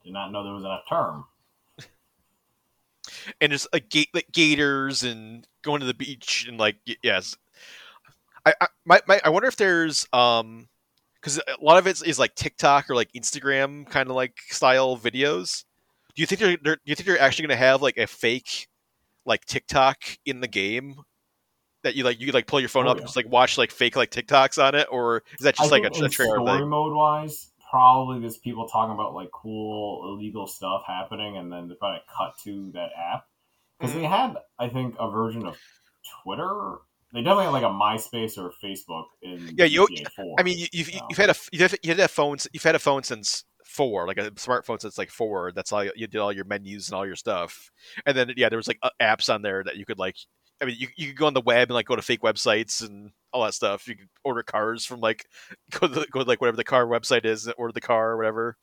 [0.04, 1.24] Did not know there was a term.
[3.40, 7.36] and it's like gate like gators and going to the beach and like yes,
[8.46, 10.68] I I my, my I wonder if there's um
[11.14, 14.96] because a lot of it is like TikTok or like Instagram kind of like style
[14.96, 15.64] videos.
[16.14, 18.06] Do you think they're, they're do you think they're actually going to have like a
[18.06, 18.68] fake
[19.26, 20.96] like TikTok in the game?
[21.82, 23.00] That you like, you like pull your phone Oh, up yeah.
[23.00, 25.76] and just like watch like fake like TikToks on it, or is that just I
[25.78, 26.68] like a, a trailer story thing?
[26.68, 31.74] mode wise, probably there's people talking about like cool illegal stuff happening, and then they
[31.74, 33.26] probably cut to that app
[33.78, 34.08] because they mm.
[34.08, 35.56] had, I think, a version of
[36.22, 36.78] Twitter.
[37.12, 40.36] They definitely had like a MySpace or Facebook in Yeah, you- GTA 4.
[40.38, 43.02] I mean, you, you've you've had a you've had, a phone you've had a phone
[43.02, 45.52] since four, like a smartphone since like four.
[45.52, 47.70] That's all you, did all your menus and all your stuff,
[48.06, 50.16] and then yeah, there was like apps on there that you could like.
[50.62, 52.86] I mean, you you could go on the web and like go to fake websites
[52.86, 53.88] and all that stuff.
[53.88, 55.26] You can order cars from like
[55.70, 58.56] go to, go to like whatever the car website is, order the car or whatever.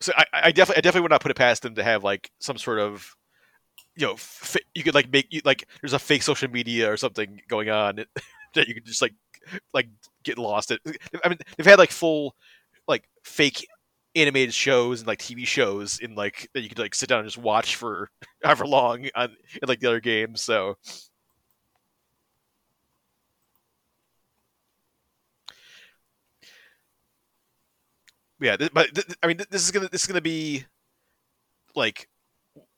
[0.00, 2.30] So I, I definitely I definitely would not put it past them to have like
[2.38, 3.14] some sort of
[3.96, 6.96] you know fi- you could like make you like there's a fake social media or
[6.96, 7.96] something going on
[8.54, 9.14] that you could just like
[9.72, 9.88] like
[10.22, 10.78] get lost in.
[11.24, 12.34] I mean, they've had like full
[12.88, 13.66] like fake
[14.16, 17.28] animated shows and like TV shows in like that you could like sit down and
[17.28, 18.10] just watch for
[18.44, 19.30] however long on
[19.62, 20.40] in like the other games.
[20.40, 20.76] So
[28.44, 30.64] yeah, th- but th- I mean, th- this is gonna this is gonna be
[31.74, 32.08] like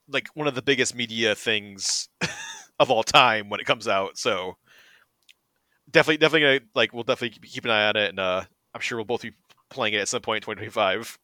[0.09, 2.09] like one of the biggest media things
[2.79, 4.17] of all time when it comes out.
[4.17, 4.57] So
[5.91, 8.43] definitely, definitely gonna like we'll definitely keep an eye on it, and uh,
[8.73, 9.33] I'm sure we'll both be
[9.69, 11.19] playing it at some point in 2025.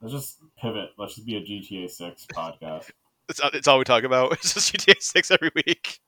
[0.00, 0.90] Let's just pivot.
[0.98, 2.90] Let's just be a GTA 6 podcast.
[3.28, 4.30] It's it's all we talk about.
[4.34, 5.98] It's just GTA 6 every week.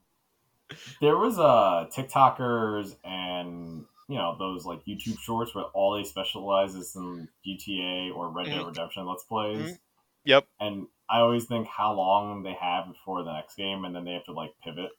[1.00, 6.04] There was a uh TikTokers and you know those like YouTube shorts where all they
[6.04, 8.66] specialize is in GTA or Red Dead Mhm.
[8.68, 9.72] Redemption Let's Plays.
[9.72, 9.78] Mhm.
[10.24, 10.46] Yep.
[10.60, 14.12] And I always think how long they have before the next game, and then they
[14.12, 14.90] have to like pivot.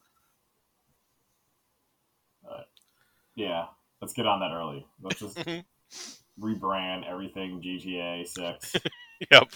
[3.36, 3.68] Yeah,
[4.02, 4.86] let's get on that early.
[5.02, 5.64] Let's just Mhm.
[6.38, 8.76] rebrand everything GTA Six.
[9.32, 9.54] Yep.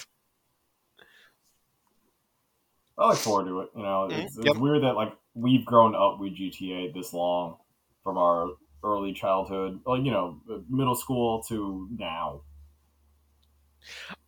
[2.97, 3.69] I look forward to it.
[3.75, 4.57] You know, it's, it's Yep.
[4.57, 7.57] weird that like we've grown up with GTA this long
[8.03, 8.49] from our
[8.83, 12.41] early childhood, like you know, middle school to now.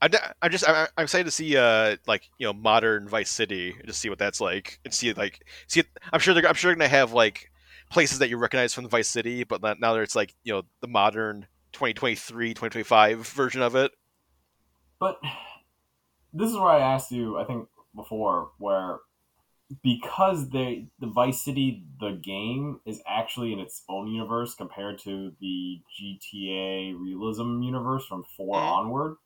[0.09, 3.75] D- I'm just I'm, I'm excited to see uh like you know modern Vice City
[3.77, 6.69] and just see what that's like and see like see I'm sure they're I'm sure
[6.69, 7.51] they're gonna have like
[7.89, 10.53] places that you recognize from the Vice City, but not- now that it's like you
[10.53, 13.91] know the modern 2023 2025 version of it.
[14.99, 15.19] But
[16.33, 18.99] this is where I asked you, I think before, where
[19.81, 25.31] because they the Vice City the game is actually in its own universe compared to
[25.39, 28.77] the GTA realism universe from 4 Mhm.
[28.77, 29.17] onward.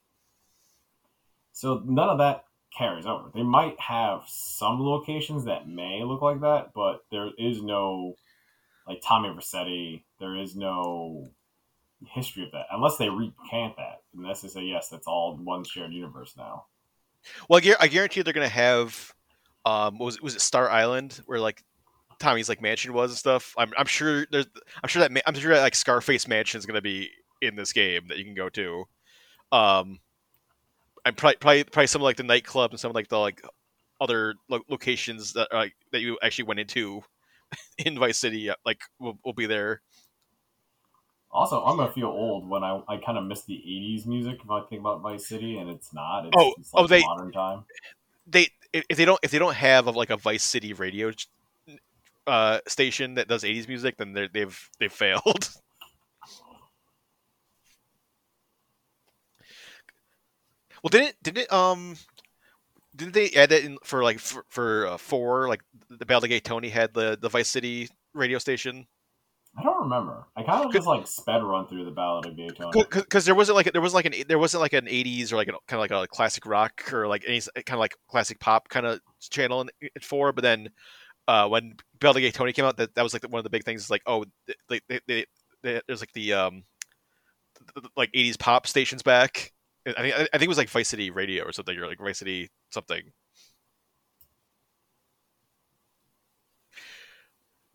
[1.52, 2.46] So none of that
[2.78, 3.32] carries over.
[3.34, 8.16] They might have some locations that may look like that, but there is no
[8.88, 10.04] like Tommy Vercetti.
[10.20, 11.30] There is no
[12.08, 14.04] history of that unless they recant that.
[14.16, 16.68] Unless they say yes, that's all one shared universe now.
[17.50, 19.14] Well, I guarantee they're gonna have.
[19.66, 21.64] Um, was it, was it Star Island where like
[22.20, 23.54] Tommy's like mansion was and stuff?
[23.58, 24.48] I'm, I'm sure there's.
[24.84, 27.10] I'm sure that ma- I'm sure that like Scarface Mansion is gonna be
[27.42, 28.86] in this game that you can go to.
[29.52, 30.00] Um,
[31.06, 33.42] and probably probably, probably some of, like the nightclub and some of like the like
[34.02, 37.02] other lo- locations that uh, that you actually went into
[37.86, 39.82] in Vice City uh, like will, will be there.
[41.32, 44.50] Also, I'm gonna feel old when I, I kind of miss the '80s music if
[44.50, 46.26] I think about Vice City, and it's not.
[46.26, 47.66] It's, Oh, it's like oh, they- modern time.
[48.26, 51.12] They if they don't if they don't have a, like a Vice City radio
[52.28, 55.50] uh, station that does 80s music, then they've they've failed.
[60.84, 61.98] Well, didn't didn't um
[62.96, 66.40] didn't they add it in for like for, for uh, four like the of Gay
[66.40, 68.88] Tony had the the Vice City radio station
[69.58, 70.26] I don't remember.
[70.36, 72.84] I kind of just like sped run through the Ballad of Gay Tony.
[72.92, 75.48] because there wasn't like there wasn't like an there wasn't like an 80s or like
[75.48, 78.70] an, kind of like a classic rock or like any kind of like classic pop
[78.70, 80.70] kind of channel in, in four but then
[81.28, 83.44] uh when Ballad of Gay Tony came out that that was like the, one of
[83.44, 84.24] the big things is like oh
[84.70, 85.26] they, they, they,
[85.64, 86.64] they, there's like the um
[87.58, 89.52] th- th- like 80s pop stations back
[89.86, 92.20] I think I think it was like Vice City Radio or something or like Vice
[92.20, 93.02] City something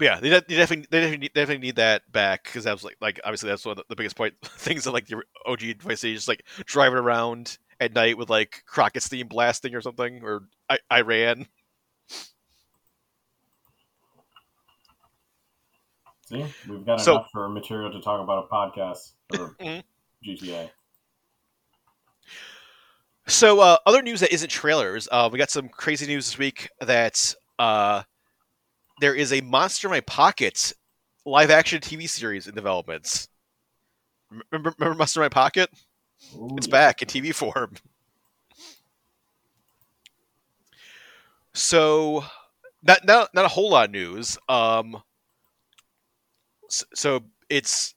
[0.04, 2.84] yeah, they, de- they definitely they definitely need, definitely need that back because that was
[2.84, 6.00] like like obviously that's one of the, biggest point things that like the OG Vice
[6.00, 10.42] City just like driving around at night with like Crockett's theme blasting or something or
[10.68, 11.46] I, Iran.
[16.26, 19.56] See, we've got So- enough for material to talk about a podcast or.
[20.22, 20.70] GTA.
[23.26, 26.68] So uh, other news that isn't trailers, uh, we got some crazy news this week
[26.82, 28.02] that uh,
[29.00, 30.72] there is a Monster in My Pocket
[31.26, 33.28] live action TV series in development.
[34.50, 35.70] Remember, remember Monster in My Pocket?
[36.36, 36.72] Ooh, It's yeah.
[36.72, 37.74] back in TV form.
[41.54, 42.24] So,
[42.82, 44.36] not not not a whole lot of news.
[44.48, 45.02] Um,
[46.68, 47.94] s- so it's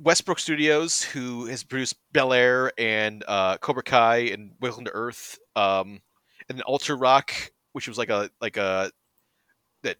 [0.00, 5.38] Westbrook Studios who has produced Bel Air and uh, Cobra Kai and Welcome to Earth,
[5.56, 6.00] um,
[6.48, 7.32] and Ultra Rock,
[7.78, 8.90] which was like a like a
[9.82, 9.96] that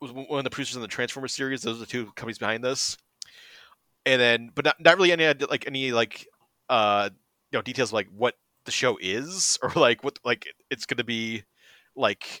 [0.00, 1.62] was one of the producers in the Transformers series.
[1.62, 2.96] Those are the two companies behind this
[4.06, 6.26] and then but not, not really any like any like
[6.70, 7.10] uh
[7.50, 8.34] you know details like what
[8.64, 11.42] the show is or like what like it's gonna be
[11.94, 12.40] like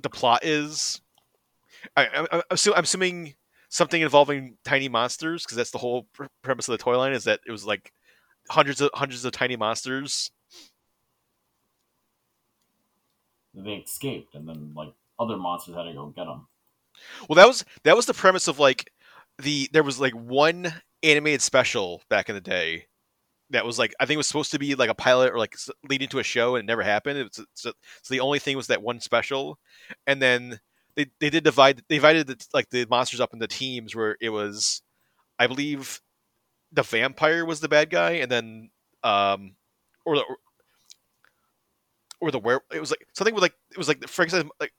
[0.00, 1.00] the plot is
[1.96, 3.34] I, I, I'm, assu- I'm assuming
[3.68, 7.24] something involving tiny monsters because that's the whole pr- premise of the toy line is
[7.24, 7.92] that it was like
[8.48, 10.30] hundreds of hundreds of tiny monsters
[13.54, 16.46] They escaped, and then like other monsters had to go get them.
[17.28, 18.90] Well, that was that was the premise of like
[19.38, 20.72] the there was like one
[21.02, 22.86] animated special back in the day
[23.50, 25.56] that was like I think it was supposed to be like a pilot or like
[25.88, 27.18] leading to a show and it never happened.
[27.18, 27.72] It's so,
[28.02, 29.58] so the only thing was that one special,
[30.06, 30.60] and then
[30.96, 34.30] they they did divide they divided the, like the monsters up into teams where it
[34.30, 34.82] was
[35.38, 36.00] I believe
[36.72, 38.70] the vampire was the bad guy and then
[39.04, 39.56] um
[40.04, 40.24] or the
[42.22, 44.72] or the where it was like something with like it was like the Frankenstein like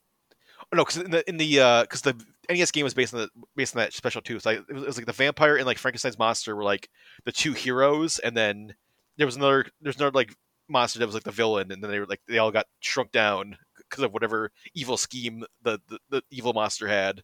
[0.60, 2.16] oh, no because in the in the uh, because the
[2.48, 4.40] NES game was based on the based on that special too.
[4.40, 6.88] So like, it, was, it was like the vampire and like Frankenstein's monster were like
[7.26, 8.74] the two heroes, and then
[9.18, 10.34] there was another there's another like
[10.68, 13.12] monster that was like the villain, and then they were like they all got shrunk
[13.12, 17.22] down because of whatever evil scheme the, the the evil monster had.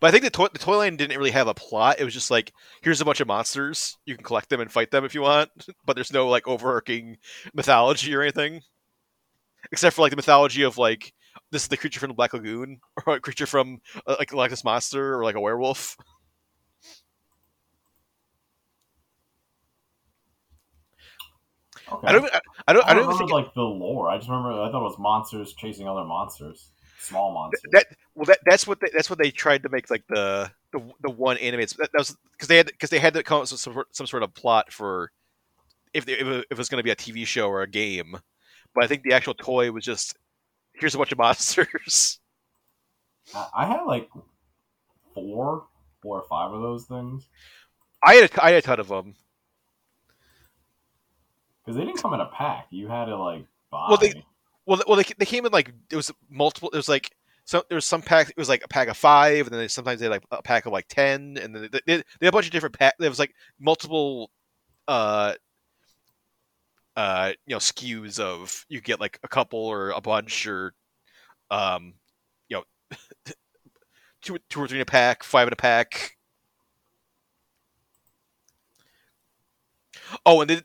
[0.00, 2.00] But I think the toy, the toy line didn't really have a plot.
[2.00, 3.96] It was just like here's a bunch of monsters.
[4.04, 5.50] You can collect them and fight them if you want,
[5.86, 7.18] but there's no like overarching
[7.54, 8.62] mythology or anything
[9.72, 11.12] except for like the mythology of like
[11.50, 14.50] this is the creature from the Black Lagoon or a creature from uh, like Loch
[14.50, 15.96] Ness monster or like a werewolf.
[21.90, 22.06] Okay.
[22.06, 22.24] I don't.
[22.24, 22.42] I, don't.
[22.66, 24.10] I don't I don't even remember think like the lore.
[24.10, 26.68] I just remember I thought it was monsters chasing other monsters,
[26.98, 27.62] small monsters.
[27.72, 27.86] that.
[28.14, 31.10] Well, that that's what they, that's what they tried to make like the the, the
[31.10, 31.76] one animated.
[31.78, 33.94] That, that was because they had because they had to come up with some sort-
[33.96, 35.10] some sort of plot for
[35.94, 38.16] if they, if it was going to be a TV show or a game.
[38.74, 40.16] But I think the actual toy was just
[40.74, 42.18] here's a bunch of monsters.
[43.34, 44.08] I, I had like
[45.14, 45.66] four,
[46.02, 47.26] four or five of those things
[48.02, 49.14] I had a, I had a ton of them.
[51.64, 52.66] because they didn't come in a pack.
[52.70, 53.86] You had to like buy.
[53.88, 54.24] Well, they-
[54.68, 56.70] Well, well, they, they came in like it was multiple.
[56.74, 57.10] It was like
[57.46, 58.30] so there was some pack.
[58.30, 60.42] It was like a pack of five, and then they, sometimes they had like a
[60.42, 62.94] pack of like ten, and then they, they, they had a bunch of different pack.
[63.00, 64.30] There was like multiple,
[64.88, 65.34] uh,
[66.96, 70.74] uh, you know skews of you get like a couple or a bunch or
[71.50, 71.94] um,
[72.48, 72.64] you know
[74.22, 76.16] two two or three in a pack, five in a pack.
[80.24, 80.62] Oh, and they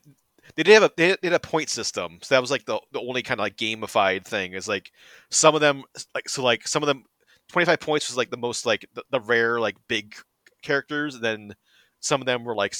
[0.56, 3.00] they did have a they did a point system, so that was like the the
[3.00, 4.52] only kind of like gamified thing.
[4.52, 4.92] Is like
[5.30, 5.82] some of them
[6.14, 7.04] like so like some of them
[7.48, 10.14] twenty five points was like the most like the, the rare like big
[10.62, 11.54] characters, and then
[12.00, 12.74] some of them were like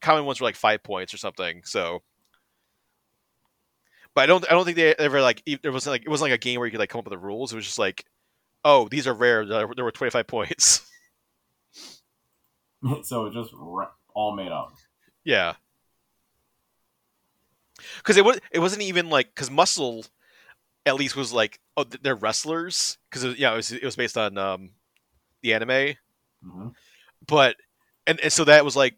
[0.00, 1.62] common ones were like five points or something.
[1.64, 2.02] So,
[4.14, 6.40] but I don't I don't think they ever like there wasn't like it wasn't like
[6.40, 7.52] a game where you could like come up with the rules.
[7.52, 8.04] It was just like,
[8.64, 9.46] oh, these are rare.
[9.46, 10.84] There were twenty five points.
[13.02, 13.52] so it just
[14.12, 14.74] all made up.
[15.24, 15.54] Yeah.
[17.98, 20.04] Because it was it wasn't even like because muscle
[20.86, 24.38] at least was like oh they're wrestlers because yeah it was it was based on
[24.38, 24.70] um
[25.42, 26.68] the anime mm-hmm.
[27.26, 27.56] but
[28.06, 28.96] and, and so that was like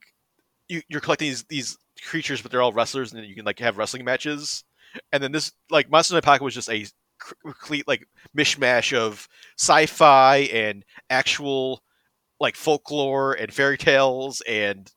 [0.68, 3.58] you, you're collecting these these creatures but they're all wrestlers and then you can like
[3.58, 4.64] have wrestling matches
[5.12, 6.86] and then this like monsters in my pocket was just a
[7.42, 8.06] complete like
[8.36, 9.26] mishmash of
[9.58, 11.82] sci-fi and actual
[12.38, 14.92] like folklore and fairy tales and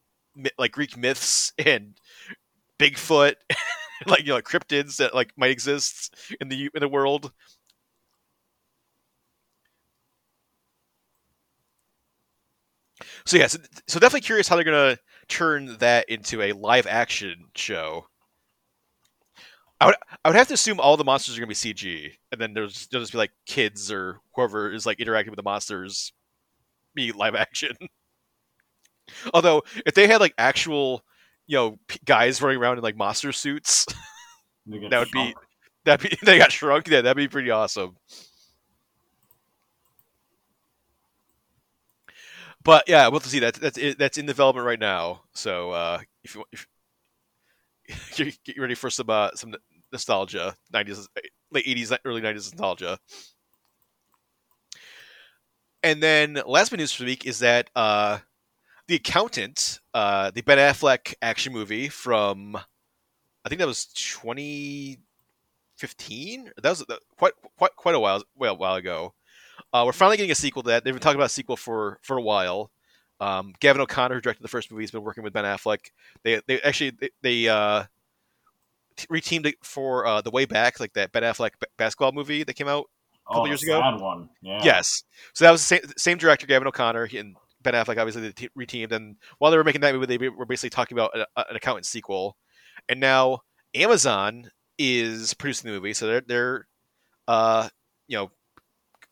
[0.59, 1.95] like greek myths and
[2.81, 3.35] bigfoot
[4.07, 7.31] like you know like cryptids that like might exist in the in the world.
[13.25, 17.45] So yeah, so, so definitely curious how they're gonna turn that into a live action
[17.55, 18.05] show.
[19.79, 22.39] I would I would have to assume all the monsters are gonna be CG, and
[22.39, 26.13] then there's there'll just be like kids or whoever is like interacting with the monsters
[26.95, 27.75] be live action.
[29.33, 31.03] Although if they had like actual
[31.51, 33.85] you know guys running around in like monster suits.
[34.65, 35.11] that would shrunk.
[35.11, 35.35] be
[35.83, 36.87] that be they got shrunk.
[36.87, 37.97] Yeah, that'd be pretty awesome.
[42.63, 45.23] But yeah, we'll see that that's that's in development right now.
[45.33, 46.67] So uh, if you if,
[48.45, 49.53] get ready for some uh, some
[49.91, 51.09] nostalgia, nineties,
[51.51, 52.97] late eighties, early nineties nostalgia.
[55.83, 58.19] And then last bit news for the week is that uh,
[58.87, 66.51] the Accountant, uh, the Ben Affleck action movie from, I think that was 2015.
[66.61, 66.83] That was
[67.17, 69.13] quite quite quite a while well, a while ago.
[69.73, 70.83] Uh, we're finally getting a sequel to that.
[70.83, 72.71] They've been talking about a sequel for for a while.
[73.19, 75.91] Um, Gavin O'Connor, who directed the first movie, has been working with Ben Affleck.
[76.23, 77.83] They they actually they, they uh,
[79.09, 82.55] reteamed it for uh, the way back, like that Ben Affleck b- basketball movie that
[82.55, 82.85] came out
[83.27, 83.79] a couple oh, years ago.
[83.79, 84.61] one, yeah.
[84.63, 85.03] Yes,
[85.33, 88.91] so that was the same, same director, Gavin O'Connor, and Ben Affleck obviously they reteamed,
[88.91, 91.85] and while they were making that movie, they were basically talking about a, an accountant
[91.85, 92.37] sequel,
[92.89, 93.39] and now
[93.73, 96.67] Amazon is producing the movie, so they're they're
[97.27, 97.69] uh
[98.07, 98.31] you know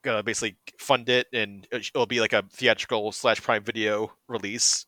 [0.04, 4.86] gonna basically fund it, and it'll be like a theatrical slash Prime Video release.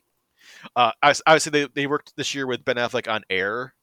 [0.75, 3.73] Uh, obviously they they worked this year with Ben Affleck on Air.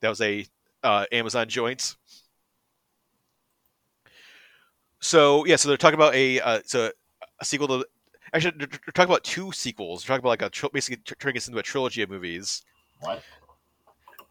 [0.00, 0.46] That was a
[0.82, 1.96] uh, Amazon joint.
[5.00, 6.90] So yeah, so they're talking about a uh, so
[7.40, 7.86] a sequel to
[8.34, 10.02] Actually, they're, talking about two sequels.
[10.02, 12.62] They're talking about like a basically turning this into a trilogy of movies.
[13.00, 13.22] What?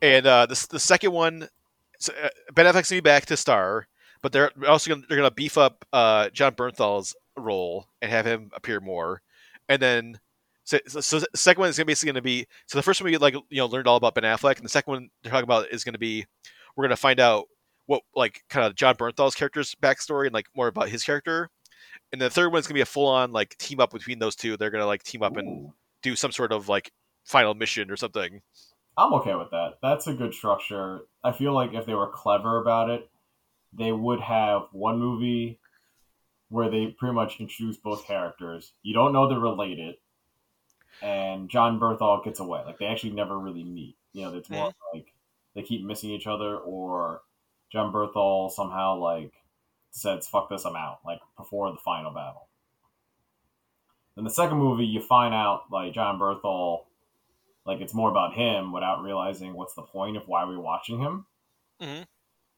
[0.01, 1.47] And uh, the the second one,
[1.99, 3.87] so, uh, Ben Affleck's gonna be back to star,
[4.21, 8.49] but they're also gonna they're gonna beef up uh, Jon Bernthal's role and have him
[8.55, 9.21] appear more.
[9.69, 10.19] And then
[10.63, 13.17] so, so the second one is gonna basically gonna be so the first one we
[13.17, 15.69] like you know learned all about Ben Affleck, and the second one they're talking about
[15.71, 16.25] is gonna be
[16.75, 17.47] we're gonna find out
[17.85, 21.49] what like kind of Jon Bernthal's character's backstory and like more about his character
[22.11, 24.57] and the third one's gonna be a full on like team up between those two.
[24.57, 25.39] They're gonna like team up Ooh.
[25.39, 26.91] and do some sort of like
[27.25, 28.41] final mission or something.
[28.97, 29.75] I'm okay with that.
[29.81, 31.01] That's a good structure.
[31.23, 33.09] I feel like if they were clever about it,
[33.73, 35.59] they would have one movie
[36.49, 38.73] where they pretty much introduce both characters.
[38.83, 39.95] You don't know they're related,
[41.01, 42.61] and Jon Bernthal gets away.
[42.65, 43.95] Like they actually never really meet.
[44.11, 44.97] You know, it's more mm-hmm.
[44.97, 45.13] like
[45.55, 47.21] they keep missing each other, or
[47.71, 49.31] Jon Bernthal somehow like
[49.91, 52.47] says "fuck this, I'm out." Like before the final battle.
[54.17, 56.85] In the second movie, you find out like Jon Bernthal,
[57.65, 61.25] like it's more about him without realizing what's the point of why we're watching him.
[61.81, 62.03] Mm-hmm.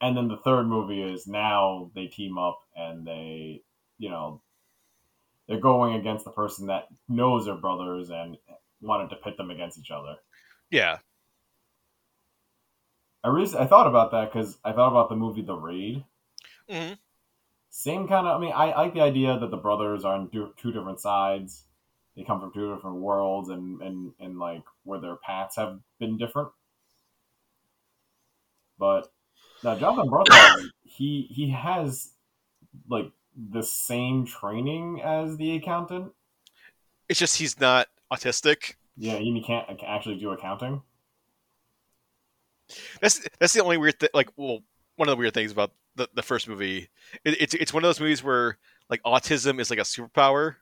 [0.02, 3.62] And then the third movie is now they team up and they,
[3.98, 4.42] you know,
[5.48, 8.38] they're going against the person that knows their brothers and
[8.82, 10.16] wanted to pit them against each other.
[10.70, 10.98] Yeah.
[13.24, 16.04] I really, I thought about that because I thought about the movie The Raid.
[16.70, 16.94] Mm-hmm
[17.76, 18.38] same kind of.
[18.38, 21.64] I mean, I, I like the idea that the brothers are on two different sides.
[22.16, 26.20] They come from two different worlds, and and and like where their paths have been
[26.20, 26.50] different.
[28.78, 29.12] But
[29.64, 32.12] now, Jon Bernthal, he he has
[32.88, 36.12] like the same training as the accountant.
[37.10, 38.76] It's just he's not autistic.
[38.98, 40.84] Yeah, he can't actually do accounting.
[43.02, 44.10] That's that's the only weird thing.
[44.14, 44.60] Like, well,
[44.96, 46.90] one of the weird things about the, the first movie.
[47.24, 48.58] It, it's it's one of those movies where
[48.90, 50.56] like autism is like a superpower.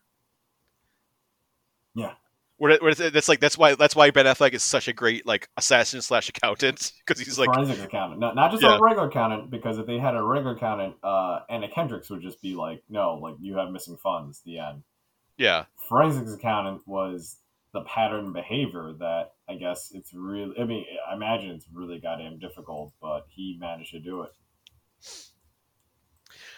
[1.95, 2.13] Yeah.
[2.57, 5.25] Where, where it's, that's like that's why that's why Ben Affleck is such a great
[5.25, 8.77] like assassin slash accountant because he's like forensic accountant, not, not just Yeah.
[8.77, 9.49] a regular accountant.
[9.49, 13.15] Because if they had a regular accountant, uh, Anna Kendricks would just be like, "No,
[13.15, 14.83] like you have missing funds." The end.
[15.37, 17.37] yeah Forensics accountant was
[17.73, 20.53] the pattern behavior that I guess it's really.
[20.59, 24.29] I mean, I imagine it's really goddamn difficult, but he managed to do it.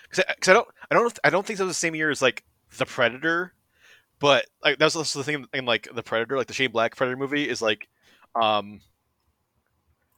[0.09, 2.21] Because I, I don't I don't I don't think that was the same year as
[2.21, 2.43] like
[2.77, 3.53] the Predator,
[4.19, 6.95] but like that was also the thing in like the Predator, like the Shane Black
[6.95, 7.87] Predator movie is like,
[8.35, 8.81] um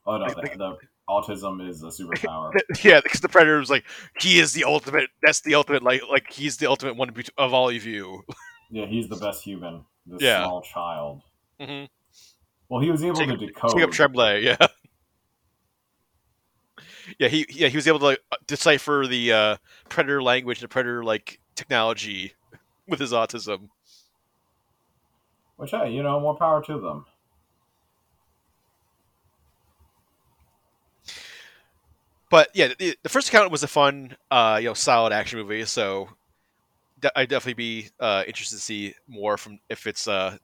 [0.05, 0.77] Oh no, I the, the
[1.09, 2.51] autism is a superpower.
[2.83, 3.85] yeah because the Predator was like
[4.19, 7.69] he is the ultimate that's the ultimate like like he's the ultimate one of all
[7.69, 8.23] of you.
[8.71, 9.83] yeah, he's the best human.
[10.05, 10.43] This Yeah.
[10.43, 11.21] small child.
[11.59, 11.85] mm-hmm.
[12.69, 13.71] Well, he was able Jacob- to decode.
[13.75, 14.67] Jacob Tremblay, yeah.
[17.19, 19.57] Yeah, he yeah he was able to like, decipher the uh,
[19.89, 22.33] predator language and predator like technology
[22.87, 23.69] with his autism.
[25.57, 27.05] Which hey, you know, more power to them.
[32.29, 35.63] But yeah, the, the first account was a fun, uh, you know, solid action movie.
[35.65, 36.09] So
[36.99, 40.37] de- I'd definitely be uh, interested to see more from if it's uh,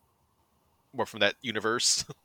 [0.94, 2.06] more from that universe.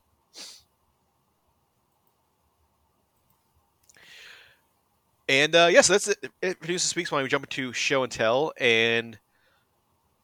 [5.28, 6.18] and uh, yes, that's it.
[6.42, 8.52] It produces speaks when we jump into show and tell.
[8.58, 9.18] And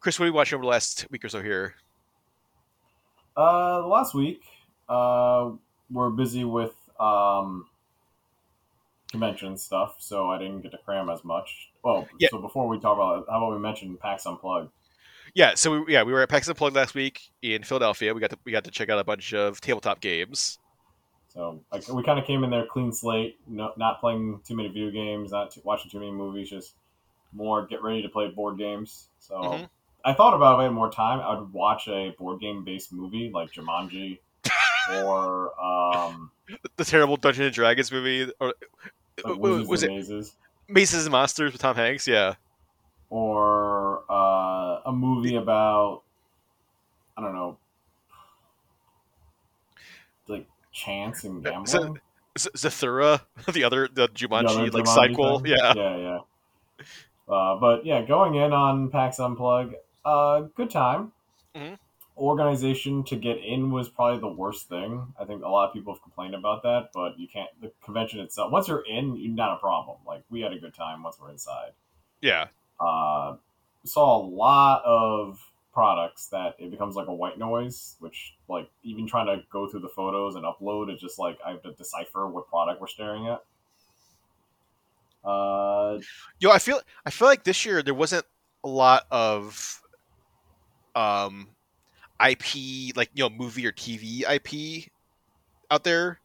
[0.00, 1.74] Chris, what have you watched over the last week or so here?
[3.36, 4.42] Uh, last week,
[4.88, 5.50] uh,
[5.90, 7.66] we're busy with um,
[9.10, 11.70] convention stuff, so I didn't get to cram as much.
[11.82, 12.28] Well, Yeah.
[12.30, 14.70] so before we talk about it, how about we mention PAX Unplugged?
[15.34, 18.12] Yeah, so we, yeah, we were at PAX Unplugged last week in Philadelphia.
[18.12, 20.58] We got to we got to check out a bunch of tabletop games.
[21.32, 24.68] So like, we kind of came in there clean slate, no, not playing too many
[24.68, 26.74] video games, not too, watching too many movies, just
[27.32, 29.08] more get ready to play board games.
[29.18, 29.68] So Mhm.
[30.04, 32.92] I thought about if I had more time, I would watch a board game based
[32.92, 34.18] movie like Jumanji
[35.04, 36.30] or um,
[36.76, 38.52] The terrible Dungeons and Dragons movie, or
[39.24, 40.34] like was, was and it Mazes.
[40.68, 42.06] Maces and Monsters with Tom Hanks?
[42.06, 42.34] Yeah.
[43.08, 46.02] or uh, a movie about
[47.16, 47.56] I don't know,
[50.28, 52.00] like chance and gambling.
[52.38, 53.20] Z- Zathura,
[53.52, 55.38] the other the Jumanji The other like Jumanji sequel.
[55.40, 55.52] thing?
[55.52, 55.72] Yeah.
[55.76, 56.18] yeah, yeah.
[57.28, 61.12] Uh, but yeah, going in on PAX Unplug, uh, good time.
[61.54, 61.78] Mhm.
[62.16, 65.14] Organization to get in was probably the worst thing.
[65.18, 67.48] I think a lot of people have complained about that, but you can't.
[67.60, 69.96] The convention itself, once you're in, you're not a problem.
[70.06, 71.72] Like we had a good time once we're inside.
[72.20, 72.46] Yeah.
[72.80, 73.36] uh,
[73.84, 75.40] saw a lot of
[75.72, 79.80] products that it becomes like a white noise, which like even trying to go through
[79.80, 83.28] the photos and upload, it's just like I have to decipher what product we're staring
[83.28, 83.42] at.
[85.24, 85.98] Uh,
[86.40, 88.26] Yo, I feel I feel like this year there wasn't
[88.64, 89.80] a lot of
[90.94, 91.48] um
[92.24, 94.90] IP like you know movie or TV IP
[95.70, 96.20] out there.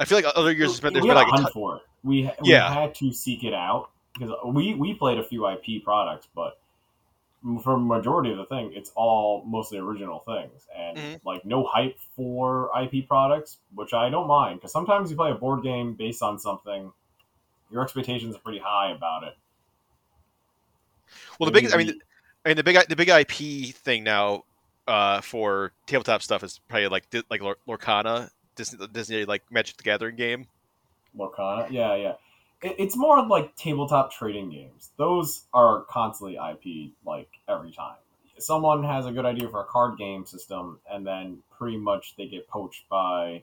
[0.00, 1.82] I feel like other years there's been, there's we been like a ton- for it.
[2.02, 2.72] We we Yeah.
[2.72, 6.58] had to seek it out because we we played a few IP products, but
[7.62, 11.20] for majority of the thing, it's all mostly original things and Mhm.
[11.24, 15.34] like no hype for IP products, which I don't mind because sometimes you play a
[15.34, 16.90] board game based on something,
[17.70, 19.36] your expectations are pretty high about it.
[21.38, 22.00] well the Maybe big I mean
[22.44, 24.44] I mean the big the big IP thing now
[24.88, 29.76] uh for tabletop stuff is probably like Di- like Lor- Lorcana Disney Disney like Magic
[29.76, 30.46] the Gathering game.
[31.16, 31.70] Lorcana.
[31.70, 32.14] Yeah, yeah.
[32.64, 34.90] It, it's more like tabletop trading games.
[34.96, 37.96] Those are constantly IP, like every time.
[38.38, 42.26] Someone has a good idea for a card game system, and then pretty much they
[42.26, 43.42] get poached by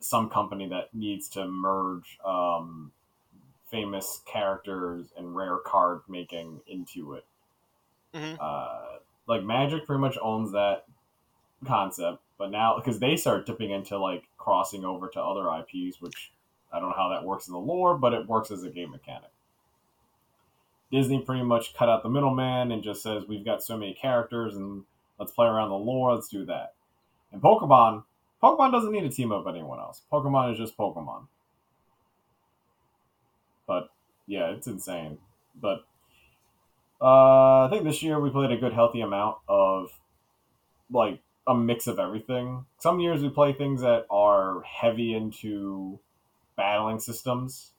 [0.00, 2.92] some company that needs to merge um,
[3.70, 7.26] famous characters and rare card making into it.
[8.14, 8.38] Mhm.
[8.40, 10.86] Uh, like Magic pretty much owns that
[11.66, 16.32] concept, but now because they start dipping into like crossing over to other IPs, which
[16.72, 18.90] I don't know how that works in the lore, but it works as a game
[18.90, 19.30] mechanic.
[20.90, 24.56] Disney pretty much cut out the middleman and just says we've got so many characters
[24.56, 24.84] and
[25.18, 26.74] let's play around the lore, let's do that.
[27.32, 28.04] And Pokemon,
[28.42, 30.02] Pokemon doesn't need to team up with anyone else.
[30.10, 31.26] Pokemon is just Pokemon.
[33.66, 33.90] But
[34.26, 35.18] yeah, it's insane.
[35.60, 35.84] But
[37.00, 39.90] uh, I think this year we played a good healthy amount of
[40.90, 42.64] like a mix of everything.
[42.78, 45.98] Some years we play things that are heavy into
[46.58, 47.70] battling systems.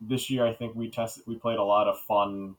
[0.00, 2.54] This year I think we tested we played a lot of fun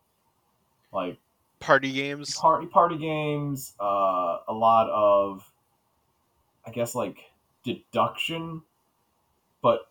[0.91, 1.17] like
[1.59, 2.35] Party games.
[2.35, 5.49] party party games, uh, a lot of
[6.65, 7.17] I guess like
[7.63, 8.61] deduction,
[9.61, 9.89] but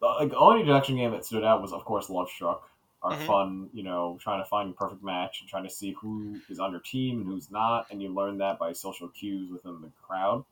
[0.00, 2.68] like the only deduction game that stood out was of course Love Struck.
[3.02, 3.26] Our Mhm.
[3.26, 6.60] fun, you know, trying to find the perfect match and trying to see who is
[6.60, 9.90] on your team and who's not, and you learn that by social cues within the
[10.06, 10.44] crowd.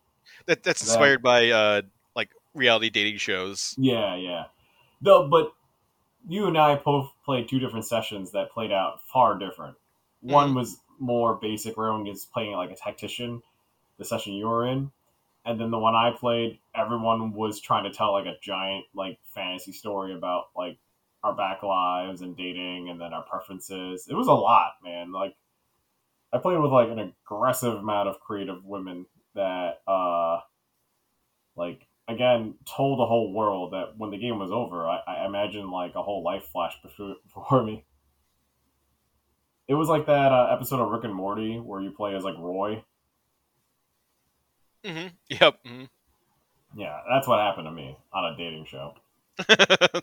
[0.46, 1.82] That that's That- inspired by uh
[2.54, 3.74] reality dating shows.
[3.78, 4.44] Yeah, yeah.
[5.00, 5.52] Though, but
[6.28, 9.76] you and I both played two different sessions that played out far different.
[10.20, 13.42] One was more basic, where everyone is playing like a tactician.
[13.98, 14.90] The session you were in,
[15.44, 19.18] and then the one I played, everyone was trying to tell like a giant like
[19.34, 20.78] fantasy story about like
[21.22, 24.06] our back lives and dating, and then our preferences.
[24.08, 25.12] It was a lot, man.
[25.12, 25.34] Like
[26.32, 30.40] I played with like an aggressive amount of creative women that uh
[31.56, 35.70] like again told the whole world that when the game was over i, I imagine
[35.70, 37.84] like a whole life flashed before, before me
[39.68, 42.36] it was like that uh, episode of rick and morty where you play as like
[42.38, 42.82] roy
[44.82, 45.08] Mm-hmm.
[45.28, 45.64] Yep.
[45.66, 45.84] Mm-hmm.
[46.80, 48.94] yeah that's what happened to me on a dating show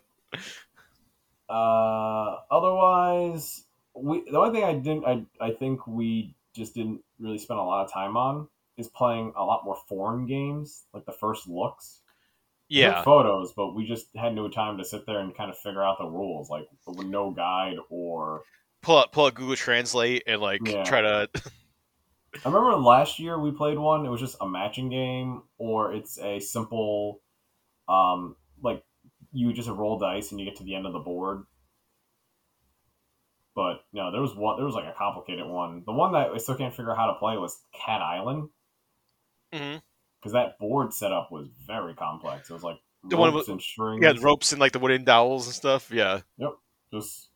[1.50, 3.64] uh otherwise
[3.96, 7.64] we the only thing i didn't i, I think we just didn't really spend a
[7.64, 8.48] lot of time on
[8.78, 12.02] is playing a lot more foreign games like the first looks
[12.70, 13.04] yeah.
[13.04, 15.98] photos, but we just had no time to sit there and kind of figure out
[16.00, 18.44] the rules, like with no guide or.
[18.82, 20.84] Pull out pull out Google Translate and like Yeah.
[20.84, 21.30] try to.
[22.46, 24.06] I remember last year we played one.
[24.06, 27.22] It was just a matching game, or it's a simple,
[27.88, 28.84] um, like
[29.32, 31.46] you just roll dice and you get to the end of the board.
[33.56, 34.58] But no, there was one.
[34.58, 35.84] There was like a complicated one.
[35.86, 38.50] The one that I still can't figure out how to play was Cat Island
[39.52, 42.50] Because that board setup was very complex.
[42.50, 44.02] It was like The one ropes with- and strings.
[44.04, 45.90] Yeah, the ropes and like the wooden dowels and stuff.
[45.92, 46.22] Yeah.
[46.38, 46.54] Yep.
[46.92, 47.30] Just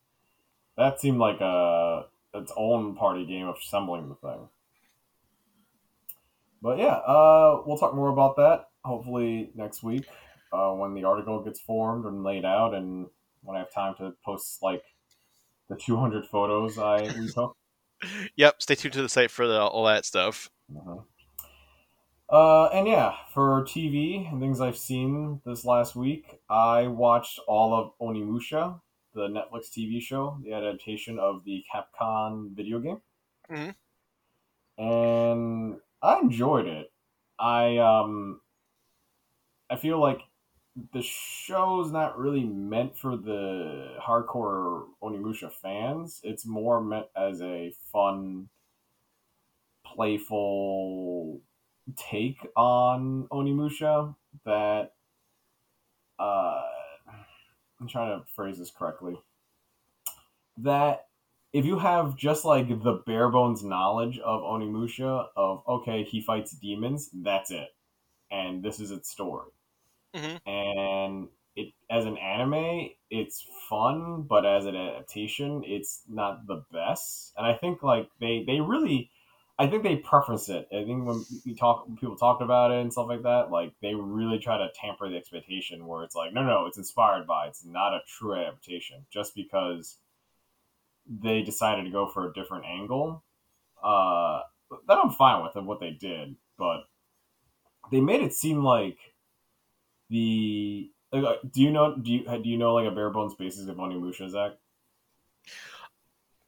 [0.77, 4.47] that seemed like a its own party game of assembling the thing.
[6.61, 10.05] But yeah, uh, we'll talk more about that hopefully next week
[10.53, 13.07] uh, when the article gets formed and laid out, and
[13.43, 14.83] when I have time to post like
[15.69, 17.55] the 200 photos I we took.
[18.35, 18.61] Yep.
[18.63, 20.49] Stay tuned to the site for the, all that stuff.
[20.73, 21.03] Mhm.
[22.31, 27.73] Uh, and yeah, for TV and things I've seen this last week, I watched all
[27.73, 28.79] of Onimusha,
[29.13, 33.01] the Netflix TV show, the adaptation of the Capcom video game.
[33.49, 33.75] Mhm.
[34.77, 36.93] And I enjoyed it.
[37.37, 38.41] I um
[39.69, 40.21] I feel like
[40.93, 46.21] the show's not really meant for the hardcore Onimusha fans.
[46.23, 48.47] It's more meant as a fun
[49.85, 51.41] playful
[51.97, 54.15] take on Onimusha
[54.45, 54.95] that
[56.19, 56.61] uh
[57.79, 59.17] I'm trying to phrase this correctly.
[60.57, 61.07] That
[61.53, 66.51] if you have just like the bare bones knowledge of Onimusha of okay, he fights
[66.53, 67.69] demons, that's it.
[68.31, 69.51] And this is its story.
[70.15, 70.41] Mhm.
[70.45, 77.33] And it as an anime, it's fun, but as an adaptation, it's not the best.
[77.37, 79.11] And I think like they they really
[79.61, 80.67] I think they preference it.
[80.71, 83.73] I think when we talk, when people talk about it and stuff like that, like
[83.79, 85.85] they really try to tamper the expectation.
[85.85, 87.45] Where it's like, no, no, it's inspired by.
[87.45, 89.05] It's not a true adaptation.
[89.11, 89.97] Just because
[91.07, 93.23] they decided to go for a different angle,
[93.83, 94.39] uh,
[94.87, 96.35] that I'm fine with of what they did.
[96.57, 96.85] But
[97.91, 98.97] they made it seem like
[100.09, 100.89] the.
[101.11, 101.95] Like, uh, do you know?
[101.95, 104.53] Do you do you know like a bare bones basis of Onimusha, Zach?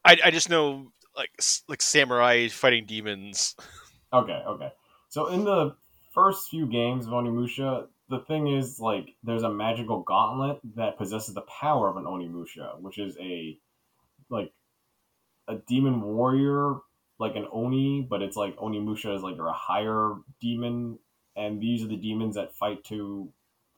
[0.03, 1.31] I, I just know like
[1.67, 3.55] like samurai fighting demons.
[4.11, 4.71] Okay, okay.
[5.09, 5.75] So in the
[6.13, 11.33] first few games of Onimusha, the thing is like there's a magical gauntlet that possesses
[11.33, 13.57] the power of an Onimusha, which is a
[14.29, 14.51] like
[15.47, 16.75] a demon warrior,
[17.19, 20.99] like an Oni, but it's like Onimusha is like you're a higher demon,
[21.35, 23.29] and these are the demons that fight to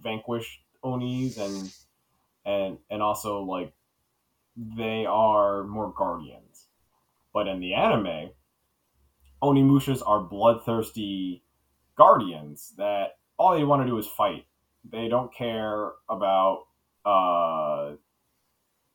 [0.02, 1.72] vanquish Onis and
[2.46, 3.74] and and also like
[4.56, 6.45] they are more guardians.
[7.36, 8.30] But in the anime,
[9.44, 11.44] Onimushas are bloodthirsty
[11.98, 14.46] guardians that all they want to do is fight.
[14.90, 16.64] They don't care about
[17.06, 17.96] uh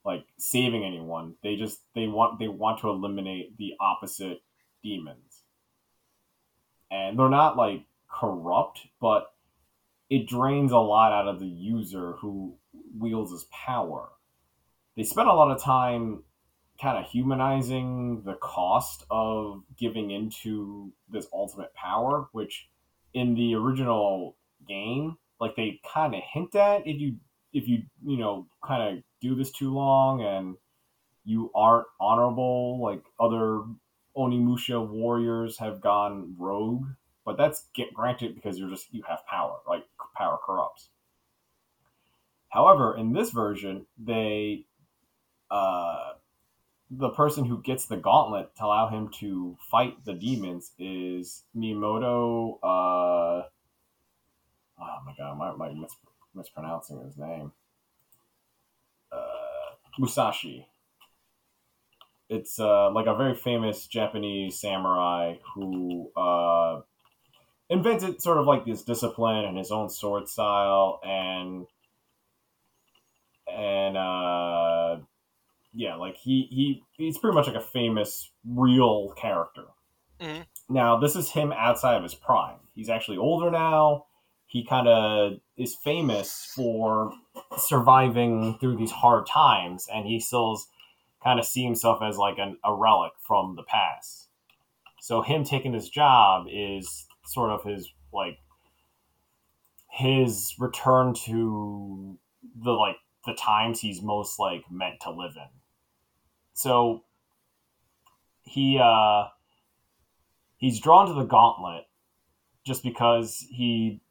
[0.06, 1.34] like saving anyone.
[1.42, 4.40] They just they want they want to eliminate the opposite
[4.82, 5.42] demons.
[6.90, 9.34] And they're not like corrupt, but
[10.08, 12.56] it drains a lot out of the user who
[12.98, 14.08] wields his power.
[14.96, 16.24] They spend a lot of time
[16.80, 22.68] kind of humanizing the cost of giving into this ultimate power, which
[23.12, 27.16] in the original game, like they kind of hint at if you
[27.52, 30.56] if you you know kind of do this too long and
[31.24, 33.62] you aren't honorable, like other
[34.16, 36.86] Onimusha warriors have gone rogue,
[37.24, 39.84] but that's get granted because you're just you have power, like
[40.16, 40.88] power corrupts.
[42.48, 44.66] However, in this version, they
[45.50, 46.12] uh,
[46.90, 52.58] the person who gets the gauntlet to allow him to fight the demons is Miyamoto.
[52.62, 53.46] Uh,
[54.80, 55.96] oh my god, I might mis-
[56.34, 57.52] mispronouncing his name.
[59.12, 60.66] Uh, Musashi.
[62.28, 66.80] It's uh, like a very famous Japanese samurai who uh,
[67.68, 71.66] invented sort of like this discipline and his own sword style and
[73.52, 74.96] and uh,
[75.72, 79.64] yeah, like he he he's pretty much like a famous real character.
[80.20, 80.46] Mhm.
[80.68, 82.58] Now this is him outside of his prime.
[82.74, 84.06] He's actually older now.
[84.46, 87.12] He kind of is famous for
[87.56, 90.60] surviving through these hard times, and he still
[91.22, 94.28] kind of see himself as like an, a relic from the past.
[95.00, 98.38] So him taking this job is sort of his like
[99.88, 102.18] his return to
[102.62, 102.96] the like
[103.26, 105.59] the times he's most like meant to live in.
[106.60, 107.04] So
[108.42, 109.28] he uh
[110.58, 111.86] he's drawn to the gauntlet
[112.66, 114.02] just because he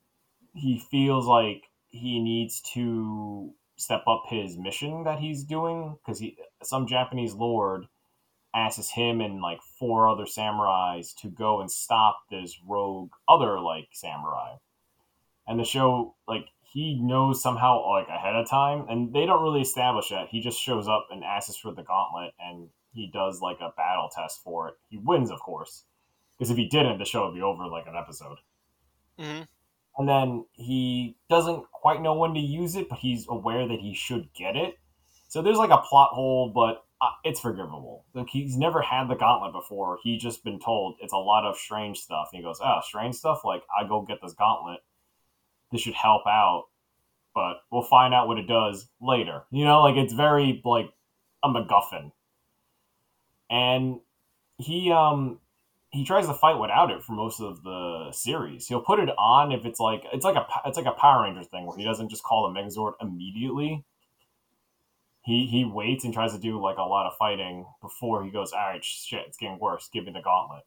[0.56, 6.38] he feels like he needs to step up his mission that he's doing because he
[6.64, 7.86] some Japanese lord
[8.56, 13.90] asks him and like four other samurais to go and stop this rogue other like
[13.92, 14.56] samurai.
[15.48, 19.62] And the show like he knows somehow like ahead of time and they don't really
[19.62, 20.30] establish that.
[20.30, 24.10] He just shows up and asks for the gauntlet and he does like a battle
[24.16, 24.76] test for it.
[24.90, 25.86] He wins of course.
[26.38, 28.38] Because if he didn't, the show would be over like an episode
[29.20, 29.42] hmm
[29.98, 33.94] and then he doesn't quite know when to use it, but he's aware that he
[33.94, 34.76] should get it.
[35.28, 38.06] So there's like a plot hole, but uh, it's forgivable.
[38.14, 40.00] Like he's never had the gauntlet before.
[40.02, 42.30] He just been told it's a lot of strange stuff.
[42.32, 43.42] And he goes, "Oh, strange stuff!
[43.44, 44.80] Like I go get this gauntlet.
[45.72, 46.66] This should help out,
[47.36, 50.92] but we'll find out what it does later." You know, like it's very like
[51.44, 52.12] a MacGuffin.
[53.50, 54.00] And
[54.58, 55.40] he um
[55.92, 58.68] he tries to fight without it for most of the series.
[58.68, 61.44] He'll put it on if it's like it's like a it's like a Power Ranger
[61.44, 63.84] thing where he doesn't just call the Megazord immediately.
[65.24, 68.52] He he waits and tries to do like a lot of fighting before he goes.
[68.52, 69.90] All right, shit, it's getting worse.
[69.92, 70.64] Give me the gauntlet.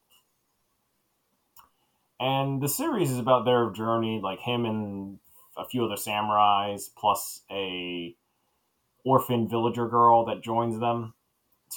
[2.23, 5.19] And the series is about their journey, like him and
[5.57, 8.15] a few other samurais, plus a
[9.05, 11.15] orphan villager girl that joins them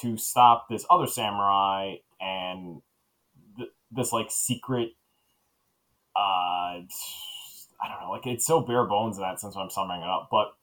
[0.02, 2.84] to stop this other samurai and
[3.92, 4.92] this like secret
[6.16, 10.08] uh I don't know, like it's so bare bones in that sense I'm summing it
[10.08, 10.54] up, but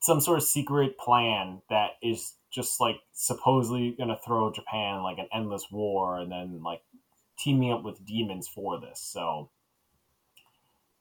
[0.00, 5.28] some sort of secret plan that is just like supposedly gonna throw Japan like an
[5.32, 6.82] endless war and then like
[7.42, 9.00] teaming up with demons for this.
[9.00, 9.50] So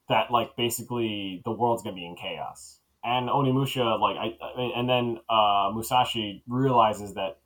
[0.07, 2.79] that like basically the world's gonna be in chaos.
[3.03, 7.37] And Onimusha like I, and then uh Musashi realizes that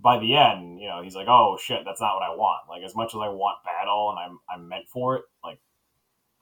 [0.00, 2.82] by the end, you know, he's like, "Oh shit, that's not what I want." Like
[2.82, 5.58] as much as I want battle and I'm I'm meant for it, like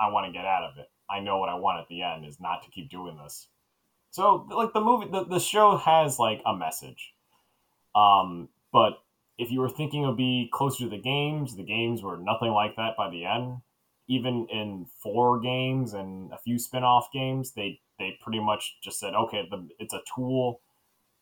[0.00, 0.88] I want to get out of it.
[1.08, 3.48] I know what I want at the end is not to keep doing this.
[4.10, 7.14] So like the movie, the, the show has like a message.
[7.94, 9.01] Um, but
[9.38, 12.50] if you were thinking it would be closer to the games, the games were nothing
[12.52, 13.58] like that by the end.
[14.08, 19.14] Even in four games and a few spin-off games, they they pretty much just said,
[19.14, 20.60] okay, the, it's a tool.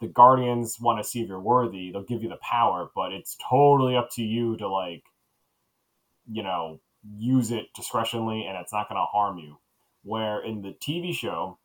[0.01, 1.93] The guardians want to see if you're worthy.
[1.93, 2.91] They'll give you the power.
[2.95, 5.05] But it's totally up to you to like
[6.31, 6.81] you know
[7.17, 9.59] use it discretionally and it's not going to harm you.
[10.03, 11.59] Where in the tv show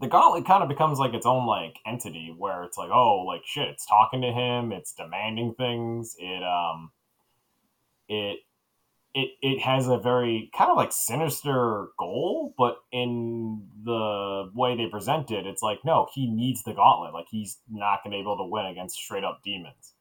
[0.00, 3.42] the gauntlet kind of becomes like its own like entity where it's like oh like
[3.44, 6.90] shit it's talking to him it's demanding things it um
[8.08, 8.40] it
[9.14, 14.86] it it has a very kind of like sinister goal, but in the way they
[14.86, 17.12] present it, it's like no, he needs the gauntlet.
[17.12, 19.94] Like he's not going to be able to win against straight up demons.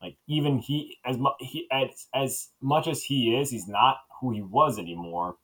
[0.00, 4.32] Like even he as much he as as much as he is, he's not who
[4.32, 5.36] he was anymore,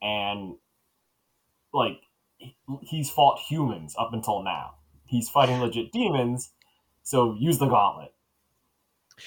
[0.00, 0.56] and
[1.72, 2.00] like
[2.82, 4.74] he's fought humans up until now.
[5.06, 6.50] He's fighting legit demons,
[7.02, 8.12] so use the gauntlet.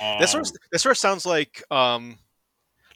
[0.02, 0.22] And...
[0.22, 2.18] That sort of, that sort of sounds like um,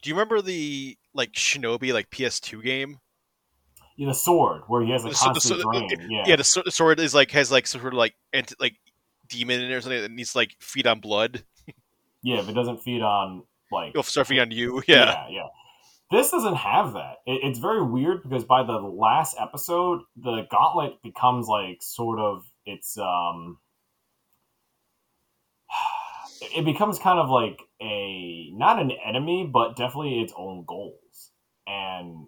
[0.02, 3.00] do you remember the like Shinobi like PS2 game?
[3.98, 5.88] Yeah, the sword where he has a constant the, drain.
[5.88, 8.76] The, yeah, yeah, the sword is like has like sort of like anti, like
[9.28, 11.44] demon in there or something that needs to like feed on blood.
[12.24, 14.82] yeah, if it doesn't feed on like it'll start feeding on you.
[14.88, 15.48] Yeah, yeah, yeah.
[16.12, 17.18] This doesn't have that.
[17.26, 22.46] It, it's very weird because by the last episode, the gauntlet becomes like sort of
[22.66, 23.60] it's um
[26.42, 31.32] it becomes kind of like a not an enemy, but definitely its own goals.
[31.68, 32.28] And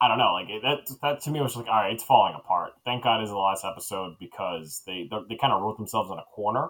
[0.00, 2.34] I don't know, like it, that that to me was like, all right, it's falling
[2.36, 2.72] apart.
[2.84, 6.18] Thank God is the last episode because they they, they kind of wrote themselves in
[6.18, 6.68] a corner.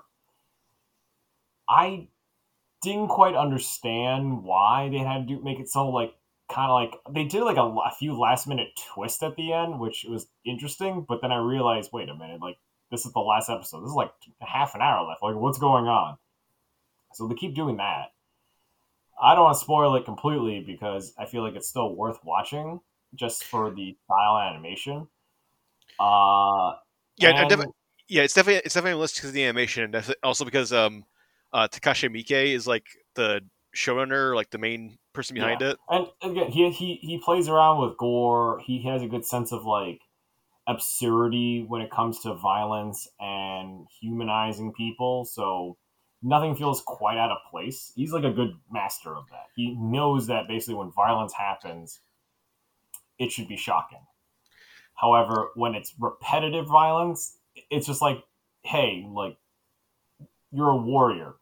[1.68, 2.08] I
[2.82, 6.14] didn't quite understand why they had to do, make it so like
[6.50, 9.80] kind of like they did like a, a few last minute twist at the end,
[9.80, 11.04] which was interesting.
[11.08, 12.58] But then I realized, wait a minute, like
[12.90, 13.80] this is the last episode.
[13.82, 15.22] This is like half an hour left.
[15.22, 16.18] Like what's going on?
[17.14, 18.12] So they keep doing that.
[19.20, 22.80] I don't want to spoil it completely because I feel like it's still worth watching
[23.14, 25.08] just for the style animation.
[25.98, 26.74] Uh,
[27.16, 27.72] Yeah, and- and defi-
[28.08, 31.06] yeah, it's definitely it's definitely listed because of the animation, and also because um,
[31.52, 33.40] uh, Takashi Miike is like the
[33.74, 35.78] showrunner, like the main person behind it.
[35.88, 38.60] and again, he he he plays around with gore.
[38.64, 40.00] He has a good sense of like
[40.66, 45.24] absurdity when it comes to violence and humanizing people.
[45.24, 45.76] So
[46.22, 47.92] nothing feels quite out of place.
[47.94, 49.46] He's like a good master of that.
[49.54, 52.00] He knows that basically when violence happens,
[53.18, 54.00] it should be shocking.
[54.94, 57.36] However, when it's repetitive violence,
[57.70, 58.18] it's just like,
[58.62, 59.36] hey, like
[60.52, 61.34] you're a warrior.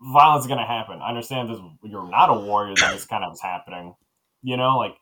[0.00, 1.00] Violence is gonna happen.
[1.00, 1.58] I understand this.
[1.82, 2.74] You're not a warrior.
[2.76, 3.94] That this kind of is happening.
[4.42, 4.96] You know, like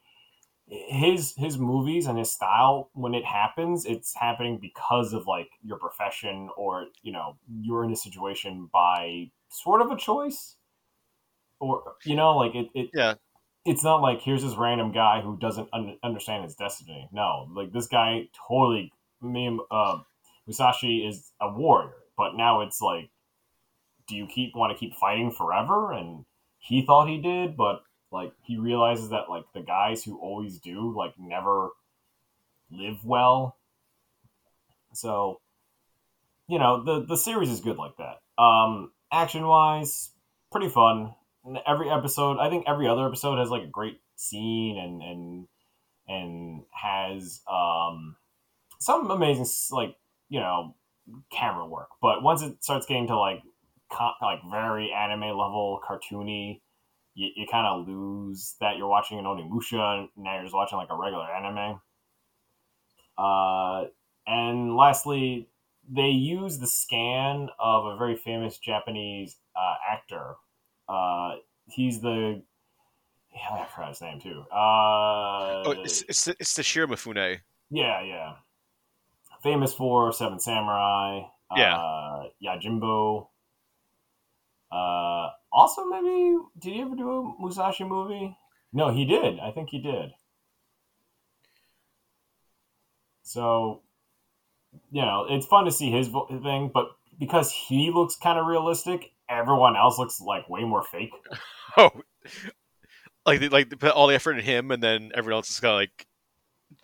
[0.66, 2.90] his his movies and his style.
[2.94, 7.92] When it happens, it's happening because of like your profession or you know you're in
[7.92, 10.56] a situation by sort of a choice,
[11.60, 12.68] or you know, like it.
[12.74, 13.14] it Yeah.
[13.64, 17.08] It's not like here's this random guy who doesn't un- understand his destiny.
[17.12, 18.92] No, like this guy totally.
[19.20, 19.98] Me, uh,
[20.48, 23.10] Musashi is a warrior, but now it's like
[24.06, 25.92] do you keep want to keep fighting forever?
[25.92, 26.24] And
[26.60, 30.94] he thought he did but like he realizes that like the guys who always do
[30.96, 31.70] like never
[32.70, 33.56] live well.
[34.94, 35.40] So
[36.46, 38.20] you know the the series is good like that.
[38.40, 40.12] Um action wise
[40.52, 41.14] pretty fun.
[41.66, 45.48] Every episode i think every other episode has like a great scene and and
[46.06, 48.14] and has um
[48.78, 49.96] some amazing like
[50.28, 50.76] you know
[51.30, 53.42] camera work but once it starts getting to like
[53.90, 56.60] co- like very anime level cartoony
[57.14, 60.90] you, you kind of lose that you're watching an onimusha now you're just watching like
[60.90, 61.80] a regular anime
[63.18, 63.84] uh
[64.26, 65.48] and lastly
[65.90, 70.34] they use the scan of a very famous japanese uh, actor
[70.88, 71.32] uh
[71.68, 72.42] he's the
[73.34, 74.44] yeah, I forgot his name too.
[74.52, 77.40] Uh, Oh, it's it's the, it's the Mifune.
[77.70, 78.34] yeah, yeah.
[79.42, 81.22] Famous for Seven Samurai.
[81.56, 81.76] Yeah.
[81.76, 83.28] Uh, Yojimbo.
[84.70, 88.36] Uh, also, maybe did he ever do a Musashi movie?
[88.72, 89.38] No, he did.
[89.38, 90.12] I think he did.
[93.22, 93.82] So,
[94.90, 96.08] you know, it's fun to see his
[96.42, 101.12] thing, but because he looks kind of realistic, everyone else looks like way more fake.
[101.74, 101.90] Oh,
[103.24, 105.58] like they, like they put all the effort in him, and then everyone else is
[105.58, 106.06] kind of like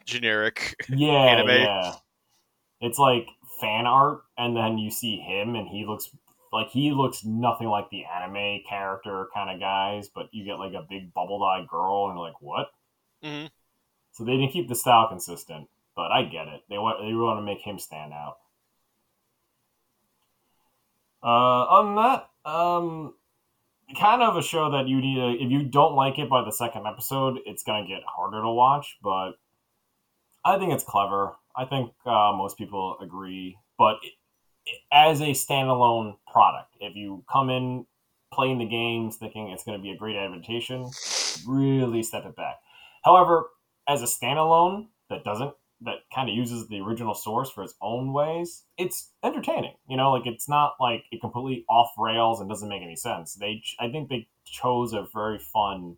[0.06, 0.74] generic.
[0.88, 1.48] Yeah, Anime.
[1.48, 1.92] yeah.
[2.80, 3.28] It's like
[3.60, 6.10] fan art, and then you see him, and he looks
[6.52, 10.08] like he looks nothing like the anime character kind of guys.
[10.08, 12.70] But you get like a big bubble-eyed girl, and you're like, what?
[13.22, 13.46] hmm
[14.12, 16.62] So they didn't keep the style consistent, but I get it.
[16.68, 18.36] They want they want to make him stand out.
[21.22, 23.14] Uh, other than that, um,
[23.98, 25.44] kind of a show that you need to.
[25.44, 28.98] If you don't like it by the second episode, it's gonna get harder to watch.
[29.02, 29.32] But
[30.44, 31.36] I think it's clever.
[31.56, 33.58] I think uh, most people agree.
[33.78, 34.12] But it,
[34.66, 37.86] it- as a standalone product, if you come in
[38.32, 40.90] playing the games thinking it's going to be a great adaptation,
[41.46, 42.56] really step it back.
[43.04, 43.50] However,
[43.88, 48.12] as a standalone that doesn't that kind of uses the original source for its own
[48.12, 49.74] ways, it's entertaining.
[49.88, 53.34] You know, like it's not like it completely off rails and doesn't make any sense.
[53.34, 55.96] They, I think they chose a very fun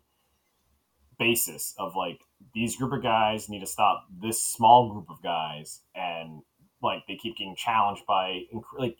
[1.17, 2.21] basis of like
[2.53, 6.41] these group of guys need to stop this small group of guys, and
[6.81, 8.43] like they keep getting challenged by
[8.77, 8.97] like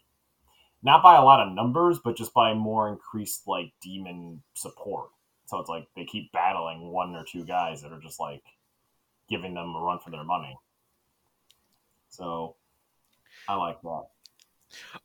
[0.83, 5.09] not by a lot of numbers, but just by more increased like demon support.
[5.45, 8.43] So it's like they keep battling one or two guys that are just like
[9.29, 10.57] giving them a run for their money.
[12.09, 12.55] So
[13.47, 14.03] I like that.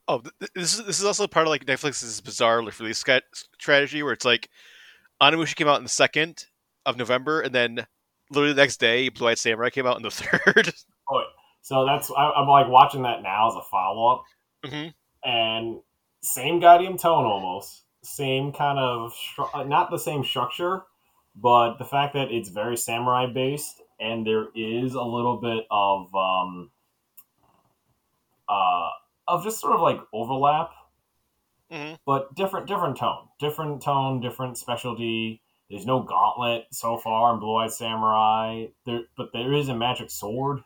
[0.08, 3.02] Oh, th- th- this is this is also part of like Netflix's bizarre release
[3.58, 4.48] strategy, where it's like
[5.20, 6.46] Onimusha came out in the second
[6.84, 7.86] of November, and then
[8.30, 10.72] literally the next day, Blue Eyed Samurai came out in the third.
[11.10, 11.24] Oh,
[11.62, 14.24] so that's I, I'm like watching that now as a follow up,
[14.64, 14.92] Mhm.
[15.24, 15.80] and
[16.22, 20.82] same goddamn tone almost, same kind of stru- uh, not the same structure,
[21.34, 26.14] but the fact that it's very samurai based, and there is a little bit of
[26.14, 26.70] um,
[28.48, 28.90] uh,
[29.28, 30.70] of just sort of like overlap
[31.72, 31.98] Mhm.
[32.06, 37.56] but different different tone different tone different specialty There's no gauntlet so far in Blue
[37.56, 38.66] Eyed Samurai.
[38.84, 40.60] There, but there is a magic sword.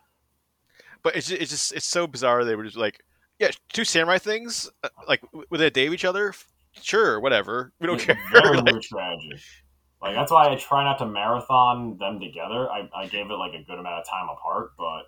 [1.03, 2.45] But it's just, it's just it's so bizarre.
[2.45, 3.03] They were just like,
[3.39, 6.33] yeah, two samurai things, uh, like within a day of each other.
[6.79, 7.73] Sure, whatever.
[7.79, 8.17] We don't It's care.
[8.31, 9.41] Very Like, strategy.
[10.01, 12.69] Like that's why I try not to marathon them together.
[12.69, 15.03] I, I gave it like a good amount of time apart, but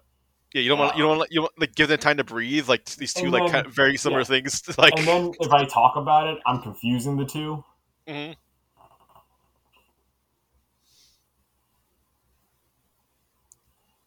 [0.53, 2.68] yeah, you don't want you don't want you don't like give them time to breathe.
[2.68, 4.26] Like these two like then- kind of very similar yeah.
[4.26, 4.64] things.
[4.78, 7.64] Like and then if I talk about it, I'm confusing the two.
[8.07, 8.36] Mhm.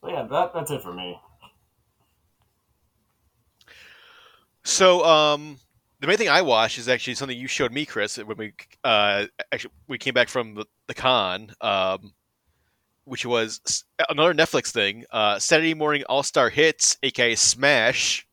[0.07, 1.20] But yeah, that that's it for me.
[4.62, 5.59] So, um,
[5.99, 8.53] the main thing I watched is actually something you showed me, Chris, when we
[8.85, 12.12] uh, actually we came back from the, the con, um,
[13.05, 18.28] which was another Netflix thing, uh, Saturday Morning All Star Hits, aka Smash,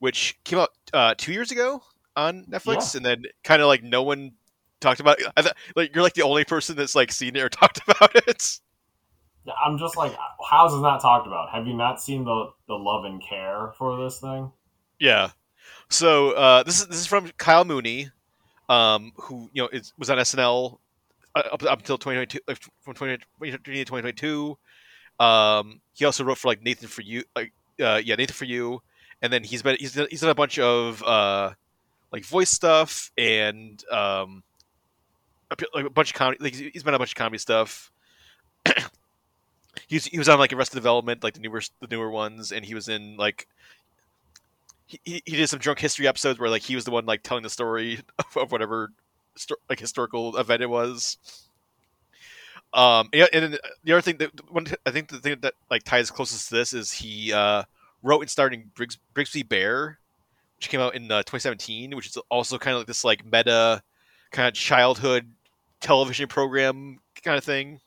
[0.00, 1.82] which came out uh, two years ago
[2.14, 4.32] on Netflix, and then kind of like no one
[4.82, 5.28] talked about it.
[5.34, 8.14] I th- like you're like the only person that's like seen it or talked about
[8.14, 8.60] it.
[9.62, 10.14] I'm just like,
[10.48, 11.50] how's it not talked about?
[11.50, 14.52] Have you not seen the the love and care for this thing?
[14.98, 15.30] Yeah.
[15.88, 18.10] So uh, this is this is from Kyle Mooney,
[18.68, 20.78] um, who you know is, was on SNL
[21.34, 24.56] uh, up, up until 2022 uh, from 2020 to 2022.
[25.18, 28.80] Um, he also wrote for like Nathan for You, like uh, yeah Nathan for You,
[29.22, 31.50] and then he's been he's done, he's done a bunch of uh,
[32.12, 34.42] like voice stuff and um,
[35.50, 36.38] a, like a bunch of comedy.
[36.42, 37.90] Like he's been a bunch of comedy stuff.
[39.86, 42.74] He's, he was on like Arrested Development, like the newer the newer ones, and he
[42.74, 43.46] was in like
[44.86, 47.42] he, he did some drunk history episodes where like he was the one like telling
[47.42, 48.92] the story of, of whatever
[49.68, 51.16] like historical event it was.
[52.74, 56.10] Um, and then the other thing that one I think the thing that like ties
[56.10, 57.64] closest to this is he uh,
[58.02, 59.98] wrote and starred in Briggs, Brigsby Bear,
[60.56, 63.82] which came out in uh, 2017, which is also kind of like this like meta
[64.30, 65.30] kind of childhood
[65.80, 67.80] television program kind of thing.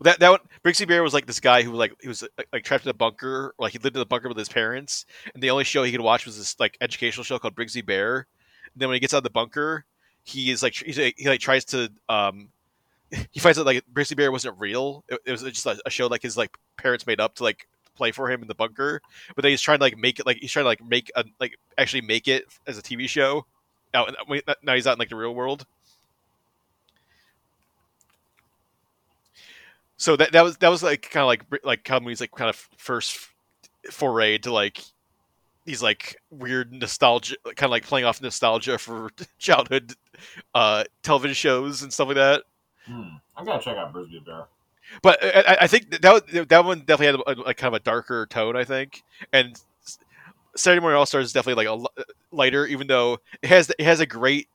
[0.00, 2.64] That that one, Brigsby Bear was like this guy who like he was like, like
[2.64, 5.50] trapped in a bunker, like he lived in a bunker with his parents, and the
[5.50, 8.26] only show he could watch was this like educational show called Brigsby Bear.
[8.72, 9.84] And then when he gets out of the bunker,
[10.22, 12.50] he is like he's, he like tries to um
[13.30, 15.04] he finds out like Brigsby Bear wasn't real.
[15.08, 17.66] It, it was just a, a show like his like parents made up to like
[17.94, 19.00] play for him in the bunker.
[19.34, 21.24] But then he's trying to like make it like he's trying to like make a
[21.40, 23.46] like actually make it as a TV show.
[23.94, 24.06] Now,
[24.62, 25.66] now he's out in like the real world.
[29.98, 32.56] So that that was that was like kind of like like Kamui like kind of
[32.78, 33.28] first
[33.90, 34.80] foray to like
[35.64, 39.92] these like weird nostalgia, kind of like playing off nostalgia for childhood
[40.54, 42.44] uh, television shows and stuff like that.
[42.86, 43.02] Hmm.
[43.36, 44.46] I gotta check out Brigsby Bear.
[45.02, 47.84] But I, I- I think that that one definitely had a, like kind of a
[47.84, 48.56] darker tone.
[48.56, 49.02] I think,
[49.32, 49.60] and
[50.56, 54.00] Saturday Morning All Stars is definitely like a lighter, even though it has it has
[54.00, 54.48] a great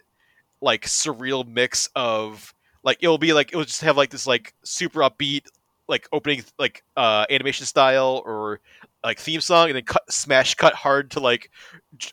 [0.61, 2.53] like surreal mix of
[2.83, 5.47] like it'll be like it'll just have like this like super upbeat
[5.87, 8.59] like opening like uh animation style or
[9.03, 11.51] like theme song and then cut smash cut hard to like
[11.97, 12.11] j-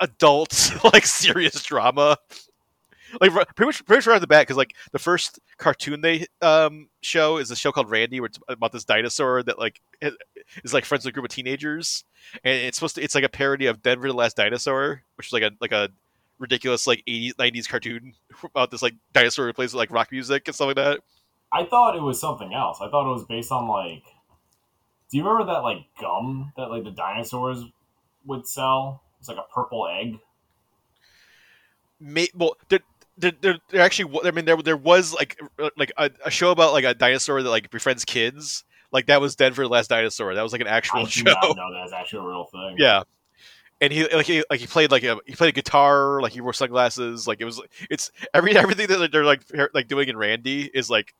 [0.00, 2.16] adult like serious drama.
[3.20, 6.26] Like pretty much pretty much right off the bat because like the first cartoon they
[6.42, 10.72] um show is a show called Randy where it's about this dinosaur that like is
[10.72, 12.04] like friends with a group of teenagers.
[12.44, 15.32] And it's supposed to it's like a parody of Denver the Last Dinosaur which is
[15.32, 15.88] like a like a
[16.40, 18.14] ridiculous like 80s 90s cartoon
[18.44, 21.00] about this like dinosaur who plays like rock music and stuff like that
[21.52, 22.78] I thought it was something else.
[22.80, 24.04] I thought it was based on like.
[25.10, 27.64] Do you remember that like gum that like the dinosaurs
[28.24, 29.02] would sell?
[29.18, 30.18] It's like a purple egg.
[31.98, 32.80] May, well, there,
[33.18, 36.50] there, there, there actually, I mean, there, there was like, uh, like a, a show
[36.50, 38.64] about like a dinosaur that like befriends kids.
[38.92, 40.34] Like that was Denver the Last Dinosaur.
[40.34, 41.24] That was like an actual I show.
[41.24, 42.76] know that's actually a real thing.
[42.78, 43.02] Yeah,
[43.80, 46.20] and he like he like he played like a he played a guitar.
[46.20, 47.26] Like he wore sunglasses.
[47.26, 49.42] Like it was it's every everything that they're like
[49.74, 51.14] like doing in Randy is like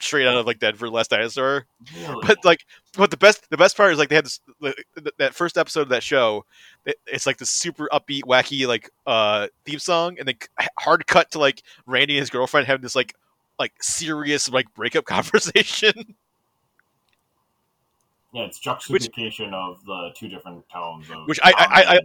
[0.00, 1.64] straight out of like Denver the Last Dinosaur.
[1.96, 2.26] Really?
[2.26, 4.74] But like, but the best the best part is like they had this like,
[5.18, 6.44] that first episode of that show.
[6.84, 10.34] it- It's like this super upbeat, wacky like uh theme song, and then
[10.78, 13.14] hard cut to like Randy and his girlfriend having this like
[13.58, 16.16] like serious like breakup conversation.
[18.32, 21.98] Yeah, it's juxtaposition of the two different tones of Which I- I-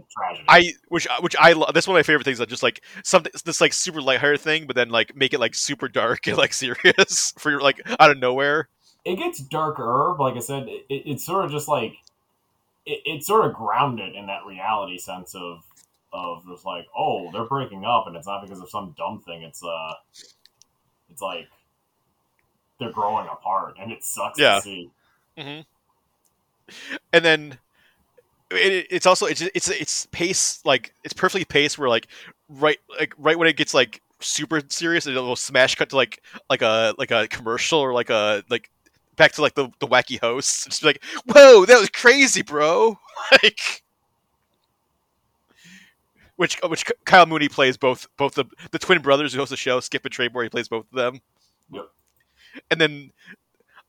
[0.48, 1.74] I- I which which I love.
[1.74, 2.38] That's one of my favorite things.
[2.38, 5.54] That just like something this like super lighthearted thing, but then like make it like
[5.54, 8.68] super dark and like serious for like out of nowhere.
[9.04, 10.14] it gets darker.
[10.16, 11.94] but Like I said, it, it's sort of just like
[12.86, 15.62] it, it's sort of grounded in that reality sense of
[16.14, 19.42] of just like, oh, they're breaking up, and it's not because of some dumb thing.
[19.42, 19.94] It's uh,
[21.10, 21.48] it's like
[22.78, 24.56] they're growing apart, and it sucks Yeah.
[24.56, 24.90] to see.
[27.12, 27.58] and then
[28.50, 32.08] it, it's also it's it's it's pace like it's perfectly paced where like
[32.48, 36.22] right like right when it gets like super serious and it'll smash cut to like
[36.48, 38.70] like a like a commercial or like a like
[39.16, 40.64] back to like the, the wacky hosts.
[40.66, 42.98] Just be like whoa that was crazy bro.
[43.30, 43.82] Like
[46.36, 49.80] which which Kyle Mooney plays both both the the twin brothers who host the show
[49.80, 51.20] Skip and Trey Moore he plays both of them.
[51.70, 51.88] Yep.
[52.70, 53.12] and then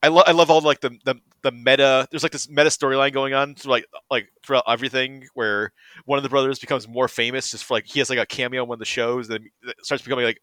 [0.04, 2.06] I love I love all like the, the the meta.
[2.12, 5.72] There's like this meta storyline going on through like like throughout everything, where
[6.04, 8.64] one of the brothers becomes more famous just for like he has like a cameo
[8.64, 9.48] on one of the shows, then
[9.82, 10.42] starts becoming like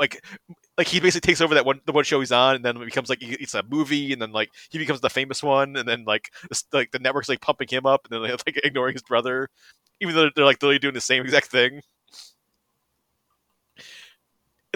[0.00, 0.24] like
[0.78, 2.84] like he basically takes over that one the one show he's on, and then it
[2.86, 6.04] becomes like it's a movie, and then like he becomes the famous one, and then
[6.06, 9.50] like this, like the network's like pumping him up, and then like ignoring his brother,
[10.00, 11.82] even though they're like literally doing the same exact thing.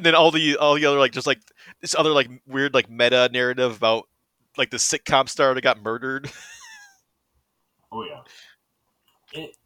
[0.01, 1.43] And then all the all the other like just like
[1.83, 4.09] this other like weird like meta narrative about
[4.57, 6.31] like the sitcom star that got murdered.
[7.93, 8.21] Oh yeah.
[9.43, 9.57] It.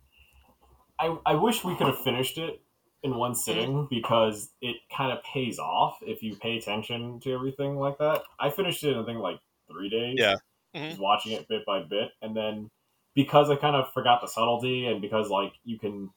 [0.98, 2.62] I I wish we could have finished it
[3.02, 3.38] in one mm-hmm.
[3.38, 8.22] sitting because it kind of pays off if you pay attention to everything like that.
[8.40, 9.40] I finished it in I think like
[9.70, 10.16] three days.
[10.18, 10.36] Yeah.
[10.74, 10.88] Mm-hmm.
[10.88, 12.70] Just watching it bit by bit, and then
[13.14, 16.08] because I kind of forgot the subtlety, and because like you can,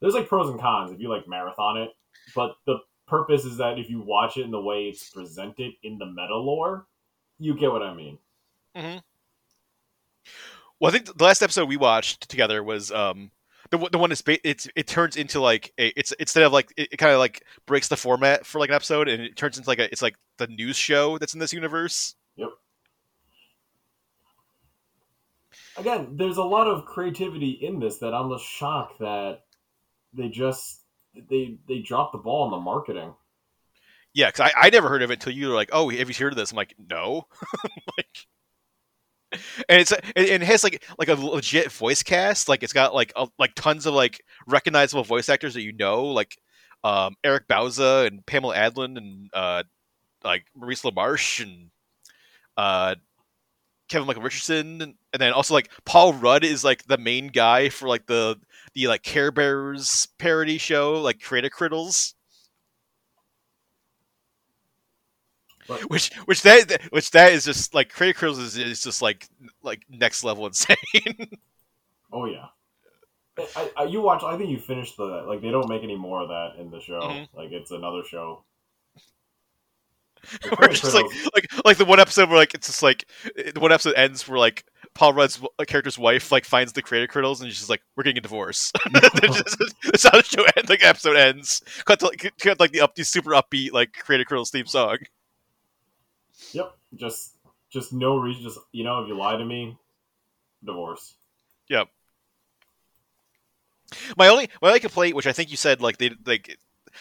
[0.00, 1.90] there's like pros and cons if you like marathon it,
[2.34, 5.98] but the purpose is that if you watch it in the way it's presented in
[5.98, 6.86] the meta lore,
[7.38, 8.18] you get what I mean.
[8.74, 8.98] Well,
[10.82, 13.30] I think the last episode we watched together was um
[13.70, 16.52] the one- the one that's ba- it's it turns into like a, it's instead of
[16.52, 19.36] like it, it kind of like breaks the format for like an episode and it
[19.36, 22.14] turns into like a it's like the news show that's in this universe.
[22.36, 22.50] Yep.
[25.76, 29.44] Again, there's a lot of creativity in this that I'm just shocked that
[30.12, 30.80] they just
[31.28, 33.14] they they dropped the ball on the marketing.
[34.12, 36.14] Yeah, because I, I never heard of it until you were like, oh, have you
[36.14, 36.52] heard of this?
[36.52, 37.26] I'm like, no.
[37.98, 38.26] like,
[39.68, 42.48] and it's and it has like like a legit voice cast.
[42.48, 46.04] Like it's got like a, like tons of like recognizable voice actors that you know,
[46.04, 46.38] like
[46.84, 49.64] um, Eric Bauza and Pamela Adlon and uh,
[50.22, 51.70] like Maurice LaMarche and
[52.56, 52.94] uh,
[53.88, 57.68] Kevin Michael Richardson, and, and then also like Paul Rudd is like the main guy
[57.68, 58.38] for like the
[58.74, 62.14] the like Care Bears parody show, like Creator Criddles.
[65.66, 69.26] But which which that which that is just like Creator Criddles is, is just like
[69.62, 70.76] like next level insane.
[72.12, 72.46] oh yeah,
[73.56, 74.22] I, I, you watch.
[74.22, 75.40] I think you finished the like.
[75.40, 77.00] They don't make any more of that in the show.
[77.00, 77.28] Mhm.
[77.34, 78.44] Like it's another show.
[80.58, 83.04] Or just like like like the one episode where like it's just like
[83.36, 84.64] the one episode ends where like
[84.94, 88.18] Paul Rudd's uh, character's wife like finds the Creator Criddles and she's like we're getting
[88.18, 88.70] a divorce.
[88.92, 90.70] That's just- That's how the show ends.
[90.70, 91.62] Like episode ends.
[91.84, 94.98] Cut to like, cut, like the up the super upbeat like Creator Criddles theme song.
[96.52, 97.32] Yep, just
[97.70, 98.42] just no reason.
[98.42, 99.76] Just you know, if you lie to me,
[100.64, 101.14] divorce.
[101.68, 101.88] Yep.
[104.16, 106.56] My only my only complaint, which I think you said, like they like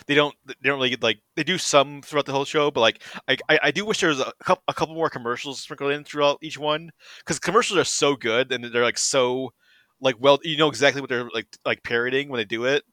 [0.07, 3.03] they don't they don't really like they do some throughout the whole show, but like
[3.27, 6.03] I I, I do wish there was a couple a couple more commercials sprinkled in
[6.03, 9.53] throughout each one because commercials are so good and they're like so
[10.01, 12.83] like well you know exactly what they're like like parodying when they do it,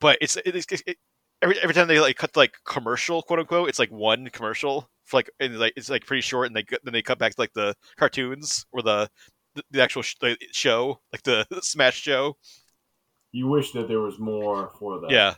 [0.00, 0.96] but it's it's, it's it,
[1.42, 4.88] every every time they like cut to, like commercial quote unquote it's like one commercial
[5.04, 7.40] for like and like it's like pretty short and they then they cut back to
[7.40, 9.08] like the cartoons or the
[9.54, 12.36] the, the actual sh- the show like the Smash show.
[13.32, 15.10] You wish that there was more for that.
[15.10, 15.34] Yeah,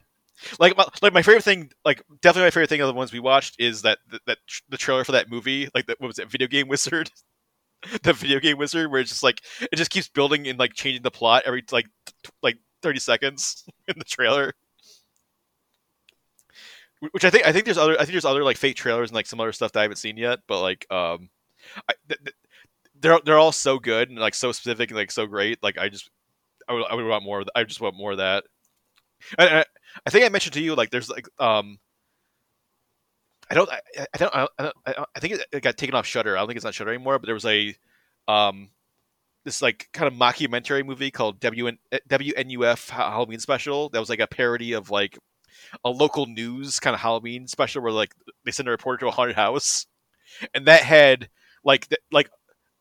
[0.58, 3.20] like my, like my favorite thing, like definitely my favorite thing of the ones we
[3.20, 6.30] watched is that that, that tr- the trailer for that movie, like what was it,
[6.30, 7.10] Video Game Wizard,
[8.02, 11.02] the Video Game Wizard, where it's just like it just keeps building and like changing
[11.02, 14.54] the plot every like t- like thirty seconds in the trailer.
[17.12, 19.14] Which I think I think there's other I think there's other like fake trailers and
[19.14, 21.30] like some other stuff that I haven't seen yet, but like um,
[21.88, 22.36] I, th- th-
[23.00, 25.62] they're they're all so good and like so specific and like so great.
[25.62, 26.10] Like I just
[26.68, 27.40] I would, I would want more.
[27.40, 28.44] Of th- I just want more of that.
[29.38, 29.64] I,
[30.06, 31.78] I think I mentioned to you like there's like um
[33.51, 33.80] I don't I,
[34.14, 34.48] I don't I,
[34.86, 36.36] I, I think it, it got taken off Shudder.
[36.36, 37.18] I don't think it's on Shudder anymore.
[37.18, 37.74] But there was a
[38.28, 38.70] um
[39.44, 41.78] this like kind of mockumentary movie called WN,
[42.09, 43.88] WNUF Halloween Special.
[43.88, 45.18] That was like a parody of like
[45.84, 48.14] a local news kind of Halloween special where like
[48.44, 49.86] they send a reporter to a haunted house,
[50.55, 51.28] and that had
[51.64, 52.30] like th- like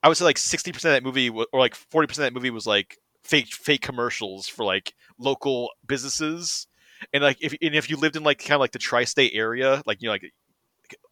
[0.04, 2.38] I would say like sixty percent of that movie or like forty percent of that
[2.38, 6.68] movie was like fake fake commercials for like local businesses.
[7.14, 9.82] And like if and if you lived in like kind of like the tri-state area
[9.86, 10.34] like you know like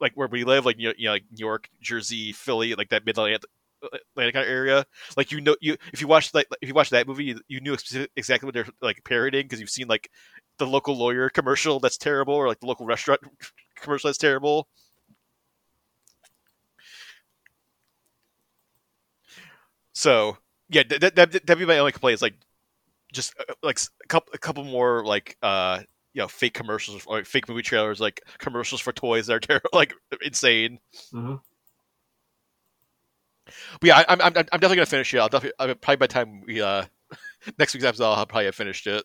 [0.01, 3.17] like where we live like you know, like New York Jersey Philly like that mid
[3.17, 4.85] Atlantic area
[5.15, 7.61] like you know you if you watch like if you watch that movie you, you
[7.61, 7.77] knew
[8.15, 10.09] exactly what they're like parodying because you've seen like
[10.57, 13.21] the local lawyer commercial that's terrible or like the local restaurant
[13.75, 14.67] commercial that's terrible.
[19.93, 20.38] So
[20.69, 22.35] yeah that, that, that'd be my only complaint is like
[23.14, 25.81] just uh, like a couple a couple more like uh
[26.14, 29.61] you know fake commercials or fake movie trailers, like commercials for toys that are ter-
[29.73, 30.80] like insane.
[31.11, 31.35] hmm
[33.80, 35.19] But yeah, I, I'm I'm I'm definitely gonna finish it.
[35.19, 36.85] I'll definitely I'll, probably by the time we uh
[37.60, 39.03] next week's episode, I'll probably have finished it.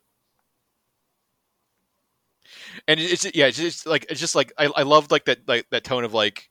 [2.88, 5.66] And it's yeah, it's just like it's just like I I love like that like
[5.70, 6.48] that tone of like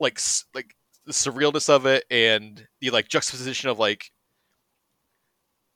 [0.00, 0.20] like
[0.54, 0.74] like
[1.08, 4.10] the surrealness of it and the like juxtaposition of like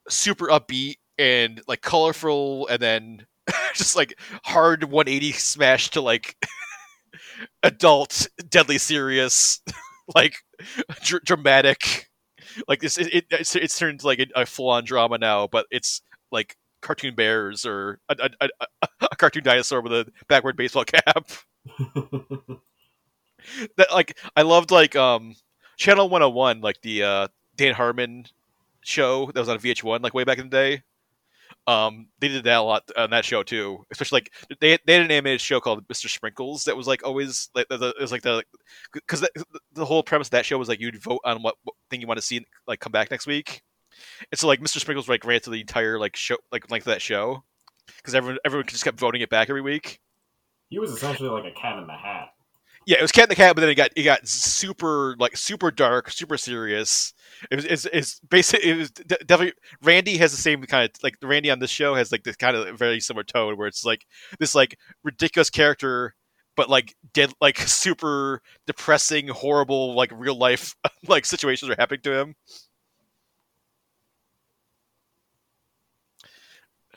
[0.09, 3.27] super upbeat and like colorful and then
[3.75, 6.37] just like hard 180 smash to like
[7.63, 9.61] adult deadly serious
[10.15, 10.37] like
[11.03, 12.09] dr- dramatic.
[12.69, 16.57] Like this it, it it's, it's turned like a, full-on drama now but it's like
[16.83, 18.49] cartoon bears or a, a,
[18.83, 21.31] a, a cartoon dinosaur with a backward baseball cap
[23.77, 25.35] that like I loved like um
[25.77, 28.27] Channel 101 like the uh Dan Harmon
[28.83, 30.83] show that was on VH1 like way back in the day.
[31.67, 33.85] Um they did that a lot on that show too.
[33.91, 36.09] Especially like they they had an animated show called Mr.
[36.09, 38.43] Sprinkles that was like always like the, it was like the
[39.07, 39.31] cuz the,
[39.73, 42.07] the whole premise of that show was like you'd vote on what, what thing you
[42.07, 43.63] want to see like come back next week.
[44.31, 44.81] And so like Mr.
[44.81, 47.45] Sprinkles like ran through the entire like show like length of that show
[48.03, 50.01] cuz everyone everyone just kept voting it back every week.
[50.71, 52.31] he was essentially like a cat in the hat.
[52.87, 55.37] Yeah, it was Cat in the Cat, but then it got it got super like
[55.37, 57.15] super dark, super serious.
[57.51, 59.53] It was it's, it's basically it was definitely
[59.83, 62.57] Randy has the same kind of like Randy on this show has like this kind
[62.57, 64.05] of very similar tone where it's like
[64.41, 66.15] this like ridiculous character,
[66.57, 70.75] but like dead like super depressing, horrible like real life
[71.09, 72.35] like situations are happening to him.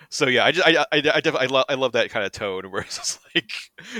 [0.09, 2.31] So yeah, I just I I, I definitely I, lo- I love that kind of
[2.31, 3.51] tone where it's just like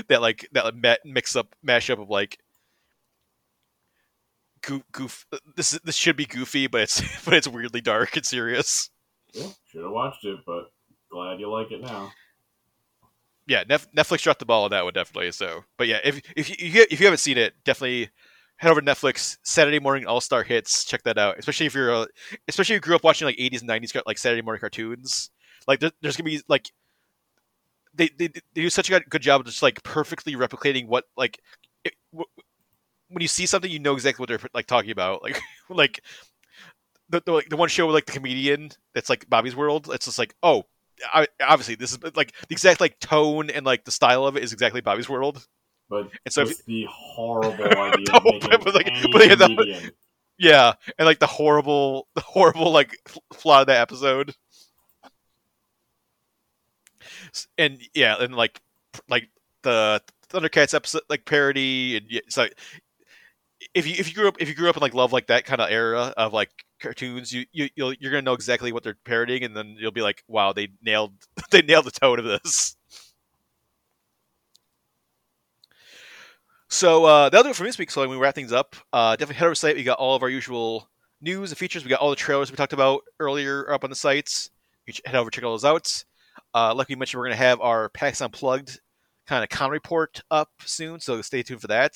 [0.08, 2.38] that like that ma- mix up mashup of like
[4.62, 5.26] goof, goof
[5.56, 8.90] this is- this should be goofy but it's but it's weirdly dark and serious.
[9.32, 10.70] Yeah, should have watched it, but
[11.10, 12.12] glad you like it now.
[13.46, 15.30] Yeah, Nef- Netflix dropped the ball on that one definitely.
[15.32, 18.10] So, but yeah, if if you if you- haven't seen it, definitely
[18.56, 19.36] head over to Netflix.
[19.44, 20.84] Saturday morning All Star Hits.
[20.84, 21.38] Check that out.
[21.38, 22.06] Especially if you're a,
[22.48, 25.30] especially if you grew up watching like 80s and 90s car- like Saturday morning cartoons.
[25.66, 26.70] Like there, there's gonna be like
[27.94, 31.40] they, they they do such a good- job of just like perfectly replicating what like
[31.84, 32.26] it, w-
[33.08, 35.22] when you see something you know exactly what they're like talking about.
[35.30, 36.02] Like like
[37.08, 39.88] the, the like the one show with like the comedian that's like Bobby's World.
[39.92, 40.64] It's just like oh.
[41.12, 44.42] I, obviously, this is like the exact like tone and like the style of it
[44.42, 45.46] is exactly Bobby's World.
[45.90, 49.92] But And so if the horrible idea No, of making but like- but yeah, that-
[50.38, 52.96] Yeah, and like the horrible, the horrible like
[53.34, 54.34] flaw of that episode.
[57.58, 58.60] And yeah, and like
[59.08, 59.28] like
[59.62, 62.46] the Thundercats episode like parody and yeah, so
[63.74, 65.44] if you if you grew up if you grew up in like love like that
[65.44, 66.50] kind of era of like
[66.80, 70.02] cartoons, you you you'll, you're gonna know exactly what they're parodying, and then you'll be
[70.02, 71.12] like, wow, they nailed
[71.50, 72.76] they nailed the tone of this.
[76.68, 77.90] So uh, that'll do it for this week.
[77.90, 79.76] So when we wrap things up, uh, definitely head over to site.
[79.76, 80.88] We got all of our usual
[81.20, 81.84] news and features.
[81.84, 84.50] We got all the trailers we talked about earlier up on the sites.
[84.86, 86.04] You head over check all those out.
[86.56, 88.80] Uh, like we mentioned, we're going to have our PAX Unplugged
[89.26, 91.92] kind of con report up soon, so stay tuned for that.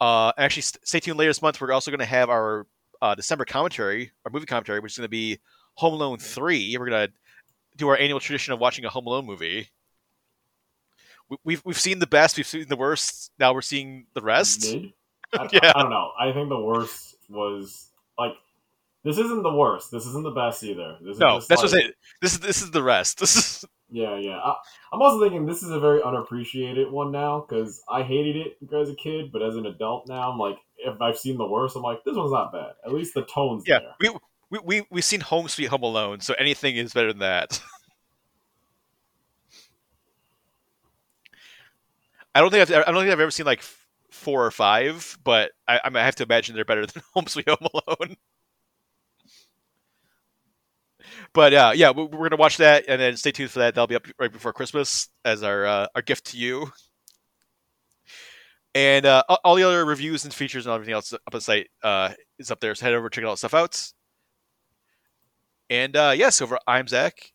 [0.00, 1.60] Uh, actually, st- stay tuned later this month.
[1.60, 2.66] We're also going to have our
[3.02, 5.38] uh, December commentary, our movie commentary, which is going to be
[5.74, 6.76] Home Alone 3.
[6.78, 7.12] We're going to
[7.76, 9.68] do our annual tradition of watching a Home Alone movie.
[11.28, 13.32] We- We've, we've seen the best, we've seen the worst.
[13.38, 14.64] Now we're seeing the rest.
[15.38, 15.72] I, Yeah.
[15.74, 16.12] I don't know.
[16.18, 18.32] I think the worst was like
[19.04, 19.90] this isn't the worst.
[19.90, 20.96] This isn't the best either.
[21.00, 21.92] This is No, that's like, what I'm saying.
[22.20, 23.18] This is this is the rest.
[23.20, 24.38] This is Yeah, yeah.
[24.38, 24.56] I,
[24.92, 28.90] I'm also thinking this is a very unappreciated one now because I hated it as
[28.90, 31.82] a kid, but as an adult now, I'm like, if I've seen the worst, I'm
[31.82, 32.72] like, this one's not bad.
[32.84, 33.78] At least the tone's yeah.
[33.78, 33.94] there.
[34.00, 34.10] We,
[34.50, 37.60] we we we've seen Home Sweet Home Alone, so anything is better than that.
[42.34, 43.62] I don't think I've I don't think I've ever seen like
[44.10, 47.68] four or five, but I, I have to imagine they're better than Home Sweet Home
[47.74, 48.16] Alone.
[51.32, 53.74] But uh, yeah, we- we're gonna watch that, and then stay tuned for that.
[53.74, 56.70] That'll be up right before Christmas as our uh, our gift to you.
[58.74, 61.68] And uh, all- the other reviews and features and everything else up on the site
[61.82, 62.74] uh, is up there.
[62.74, 63.82] So head over, check all that stuff out.
[65.70, 67.32] And uh, yes, over I'm Zach.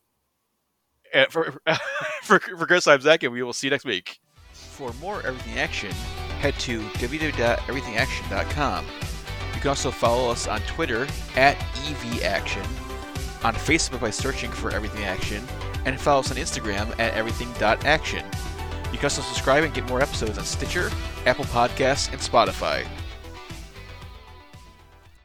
[1.14, 1.60] And for,
[2.24, 4.18] for for Chris, I'm Zach, and we will see you next week.
[4.54, 5.92] For more Everything Action,
[6.40, 8.86] head to www.everythingaction.com.
[9.54, 11.06] You can also follow us on Twitter
[11.36, 12.66] at EVAction,
[13.44, 15.44] on Facebook by searching for Everything Action,
[15.86, 18.26] and follow us on Instagram at everything.action.
[18.92, 20.90] You can also subscribe and get more episodes on Stitcher,
[21.26, 22.88] Apple Podcasts, and Spotify.